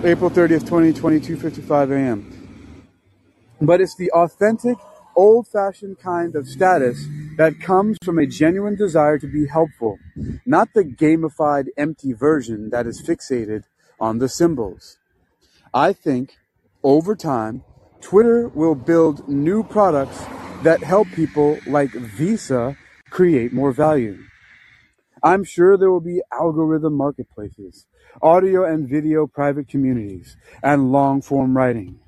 April 0.04 0.32
30th, 0.32 0.62
2022, 0.62 1.38
55 1.38 1.92
a.m. 1.92 2.88
But 3.62 3.80
it's 3.80 3.96
the 3.96 4.10
authentic, 4.12 4.78
old 5.16 5.48
fashioned 5.48 6.00
kind 6.00 6.36
of 6.36 6.48
status 6.48 7.06
that 7.38 7.60
comes 7.62 7.98
from 8.04 8.18
a 8.18 8.26
genuine 8.26 8.76
desire 8.76 9.20
to 9.20 9.28
be 9.28 9.46
helpful, 9.48 10.00
not 10.48 10.74
the 10.74 10.84
gamified, 10.84 11.68
empty 11.78 12.12
version 12.12 12.72
that 12.72 12.88
is 12.88 13.00
fixated 13.08 13.64
on 14.00 14.18
the 14.18 14.28
symbols. 14.28 14.98
I 15.76 15.94
think 15.94 16.38
over 16.82 17.16
time, 17.16 17.64
Twitter 18.02 18.48
will 18.50 18.76
build 18.76 19.30
new 19.30 19.64
products 19.64 20.26
that 20.64 20.82
help 20.82 21.08
people 21.10 21.60
like 21.68 21.92
Visa 21.92 22.76
create 23.12 23.54
more 23.54 23.72
value. 23.72 24.18
I'm 25.24 25.46
sure 25.46 25.78
there 25.78 25.90
will 25.90 26.02
be 26.02 26.22
algorithm 26.34 26.96
marketplaces, 26.96 27.86
audio 28.22 28.66
and 28.66 28.90
video 28.90 29.26
private 29.26 29.70
communities, 29.70 30.36
and 30.62 30.92
long 30.92 31.22
form 31.22 31.56
writing. 31.56 32.00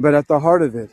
But 0.00 0.14
at 0.14 0.26
the 0.26 0.40
heart 0.40 0.62
of 0.62 0.74
it, 0.74 0.88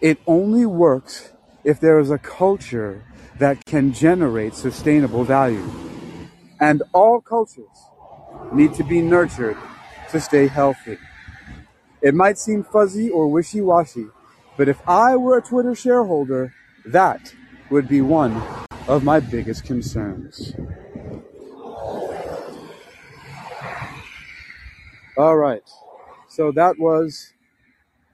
it 0.00 0.18
only 0.26 0.64
works 0.64 1.32
if 1.64 1.80
there 1.80 1.98
is 1.98 2.10
a 2.10 2.16
culture 2.16 3.04
that 3.38 3.66
can 3.66 3.92
generate 3.92 4.54
sustainable 4.54 5.22
value. 5.22 5.68
And 6.58 6.82
all 6.94 7.20
cultures 7.20 7.66
need 8.50 8.72
to 8.74 8.84
be 8.84 9.02
nurtured 9.02 9.58
to 10.12 10.20
stay 10.20 10.46
healthy. 10.46 10.96
It 12.00 12.14
might 12.14 12.38
seem 12.38 12.64
fuzzy 12.64 13.10
or 13.10 13.28
wishy 13.28 13.60
washy, 13.60 14.06
but 14.56 14.68
if 14.68 14.80
I 14.88 15.16
were 15.16 15.36
a 15.36 15.42
Twitter 15.42 15.74
shareholder, 15.74 16.54
that 16.86 17.34
would 17.68 17.86
be 17.86 18.00
one 18.00 18.42
of 18.90 19.04
my 19.04 19.20
biggest 19.20 19.64
concerns. 19.64 20.52
All 25.16 25.36
right. 25.36 25.62
So 26.28 26.50
that 26.50 26.76
was 26.76 27.32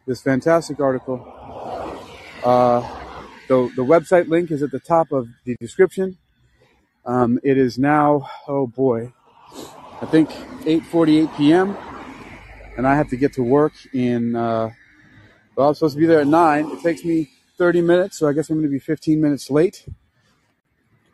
this 0.06 0.20
fantastic 0.20 0.78
article. 0.78 1.16
Uh, 2.44 2.80
the, 3.48 3.72
the 3.74 3.82
website 3.82 4.28
link 4.28 4.50
is 4.50 4.62
at 4.62 4.70
the 4.70 4.78
top 4.78 5.12
of 5.12 5.28
the 5.44 5.56
description. 5.58 6.18
Um, 7.06 7.40
it 7.42 7.56
is 7.56 7.78
now, 7.78 8.28
oh 8.46 8.66
boy, 8.66 9.14
I 10.02 10.06
think 10.06 10.28
8:48 10.28 11.36
p.m. 11.38 11.74
and 12.76 12.86
I 12.86 12.96
have 12.96 13.08
to 13.10 13.16
get 13.16 13.32
to 13.34 13.42
work 13.42 13.72
in. 13.94 14.36
Uh, 14.36 14.72
well, 15.56 15.68
I'm 15.68 15.74
supposed 15.74 15.94
to 15.94 16.00
be 16.00 16.06
there 16.06 16.20
at 16.20 16.26
nine. 16.26 16.70
It 16.70 16.82
takes 16.82 17.02
me 17.02 17.30
30 17.56 17.80
minutes, 17.80 18.18
so 18.18 18.28
I 18.28 18.34
guess 18.34 18.50
I'm 18.50 18.56
going 18.56 18.68
to 18.68 18.70
be 18.70 18.78
15 18.78 19.18
minutes 19.22 19.50
late. 19.50 19.86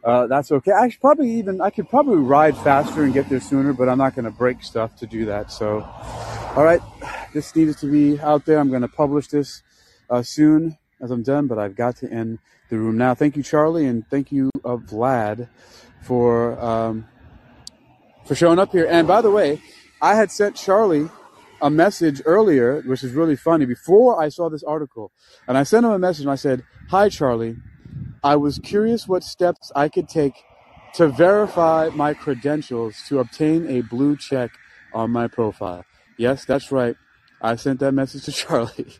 Uh, 0.04 0.26
that's 0.26 0.50
okay. 0.50 0.72
I 0.72 0.88
should 0.88 1.00
probably 1.00 1.30
even 1.30 1.60
I 1.60 1.70
could 1.70 1.88
probably 1.88 2.16
ride 2.16 2.56
faster 2.56 3.04
and 3.04 3.14
get 3.14 3.28
there 3.28 3.40
sooner, 3.40 3.72
but 3.72 3.88
I'm 3.88 3.98
not 3.98 4.16
going 4.16 4.24
to 4.24 4.32
break 4.32 4.62
stuff 4.64 4.96
to 4.96 5.06
do 5.06 5.24
that. 5.26 5.52
So, 5.52 5.82
all 6.56 6.64
right, 6.64 6.80
this 7.32 7.54
needed 7.54 7.78
to 7.78 7.86
be 7.86 8.20
out 8.20 8.44
there. 8.44 8.58
I'm 8.58 8.68
going 8.68 8.82
to 8.82 8.88
publish 8.88 9.28
this 9.28 9.62
uh, 10.10 10.22
soon 10.22 10.76
as 11.00 11.10
I'm 11.12 11.22
done, 11.22 11.46
but 11.46 11.58
I've 11.58 11.76
got 11.76 11.96
to 11.96 12.10
end 12.10 12.40
the 12.68 12.78
room 12.78 12.96
now. 12.96 13.14
Thank 13.14 13.36
you, 13.36 13.44
Charlie, 13.44 13.86
and 13.86 14.04
thank 14.08 14.32
you, 14.32 14.50
uh, 14.64 14.76
Vlad, 14.76 15.48
for 16.02 16.58
um, 16.60 17.06
for 18.24 18.34
showing 18.34 18.58
up 18.58 18.72
here. 18.72 18.86
And 18.88 19.06
by 19.06 19.22
the 19.22 19.30
way, 19.30 19.60
I 20.00 20.16
had 20.16 20.32
sent 20.32 20.56
Charlie 20.56 21.08
a 21.60 21.70
message 21.70 22.20
earlier, 22.24 22.80
which 22.82 23.04
is 23.04 23.12
really 23.12 23.36
funny, 23.36 23.66
before 23.66 24.20
I 24.20 24.30
saw 24.30 24.50
this 24.50 24.64
article, 24.64 25.12
and 25.46 25.56
I 25.56 25.62
sent 25.62 25.86
him 25.86 25.92
a 25.92 25.98
message 25.98 26.22
and 26.22 26.32
I 26.32 26.34
said, 26.34 26.64
"Hi, 26.90 27.08
Charlie." 27.08 27.56
I 28.24 28.36
was 28.36 28.58
curious 28.58 29.08
what 29.08 29.24
steps 29.24 29.72
I 29.74 29.88
could 29.88 30.08
take 30.08 30.34
to 30.94 31.08
verify 31.08 31.88
my 31.94 32.14
credentials 32.14 33.02
to 33.08 33.18
obtain 33.18 33.66
a 33.66 33.80
blue 33.80 34.16
check 34.16 34.50
on 34.92 35.10
my 35.10 35.26
profile. 35.26 35.84
Yes, 36.18 36.44
that's 36.44 36.70
right. 36.70 36.94
I 37.40 37.56
sent 37.56 37.80
that 37.80 37.92
message 37.92 38.24
to 38.24 38.32
Charlie 38.42 38.94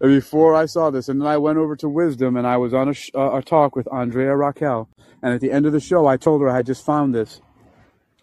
before 0.00 0.54
I 0.54 0.66
saw 0.66 0.90
this. 0.90 1.08
And 1.08 1.20
then 1.20 1.28
I 1.28 1.38
went 1.38 1.58
over 1.58 1.76
to 1.76 1.88
Wisdom 1.88 2.36
and 2.36 2.46
I 2.46 2.56
was 2.56 2.74
on 2.74 2.88
a, 2.88 2.94
sh- 2.94 3.10
uh, 3.14 3.36
a 3.36 3.42
talk 3.42 3.74
with 3.76 3.90
Andrea 3.92 4.36
Raquel. 4.36 4.88
And 5.22 5.32
at 5.32 5.40
the 5.40 5.50
end 5.50 5.66
of 5.66 5.72
the 5.72 5.80
show, 5.80 6.06
I 6.06 6.16
told 6.16 6.42
her 6.42 6.50
I 6.50 6.56
had 6.56 6.66
just 6.66 6.84
found 6.84 7.14
this 7.14 7.40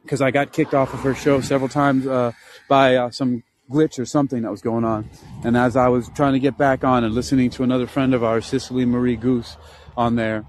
because 0.03 0.21
I 0.21 0.31
got 0.31 0.53
kicked 0.53 0.73
off 0.73 0.93
of 0.93 0.99
her 1.01 1.15
show 1.15 1.41
several 1.41 1.69
times 1.69 2.05
uh, 2.05 2.33
by 2.67 2.95
uh, 2.95 3.09
some 3.09 3.43
glitch 3.69 3.99
or 3.99 4.05
something 4.05 4.41
that 4.41 4.51
was 4.51 4.61
going 4.61 4.83
on. 4.83 5.09
And 5.43 5.55
as 5.55 5.75
I 5.75 5.87
was 5.87 6.09
trying 6.15 6.33
to 6.33 6.39
get 6.39 6.57
back 6.57 6.83
on 6.83 7.03
and 7.03 7.13
listening 7.13 7.49
to 7.51 7.63
another 7.63 7.87
friend 7.87 8.13
of 8.13 8.23
ours, 8.23 8.47
Cicely 8.47 8.85
Marie 8.85 9.15
Goose, 9.15 9.57
on 9.97 10.15
there, 10.15 10.45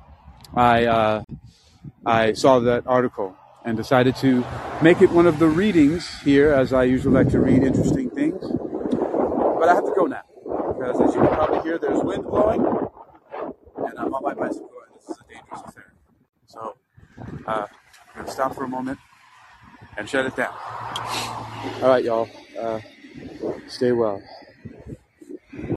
I 0.54 0.84
uh, 0.86 1.24
I 2.04 2.32
saw 2.32 2.58
that 2.60 2.86
article 2.86 3.36
and 3.64 3.76
decided 3.76 4.16
to 4.16 4.44
make 4.82 5.02
it 5.02 5.10
one 5.10 5.26
of 5.26 5.38
the 5.38 5.46
readings 5.46 6.08
here, 6.22 6.52
as 6.52 6.72
I 6.72 6.84
usually 6.84 7.14
like 7.14 7.30
to 7.32 7.40
read 7.40 7.62
interesting 7.62 8.10
things. 8.10 8.40
But 8.40 9.68
I 9.68 9.74
have 9.74 9.84
to 9.84 9.92
go 9.94 10.06
now 10.06 10.22
because, 10.72 11.00
as 11.00 11.14
you 11.14 11.20
can 11.20 11.28
probably 11.28 11.60
hear, 11.60 11.78
there's 11.78 12.00
wind 12.02 12.24
blowing, 12.24 12.64
and 12.64 13.98
I'm 13.98 14.14
on 14.14 14.22
my 14.22 14.34
bicycle, 14.34 14.70
and 14.86 15.00
this 15.00 15.10
is 15.10 15.18
a 15.18 15.32
dangerous 15.32 15.60
affair. 15.66 15.92
So 16.46 16.76
uh, 17.46 17.66
I'm 18.14 18.22
gonna 18.22 18.30
stop 18.30 18.54
for 18.54 18.64
a 18.64 18.68
moment 18.68 18.98
and 19.96 20.08
shut 20.08 20.26
it 20.26 20.36
down. 20.36 20.54
All 21.82 21.88
right, 21.88 22.04
y'all. 22.04 22.28
Uh, 22.58 22.80
stay 23.68 23.92
well. 23.92 24.22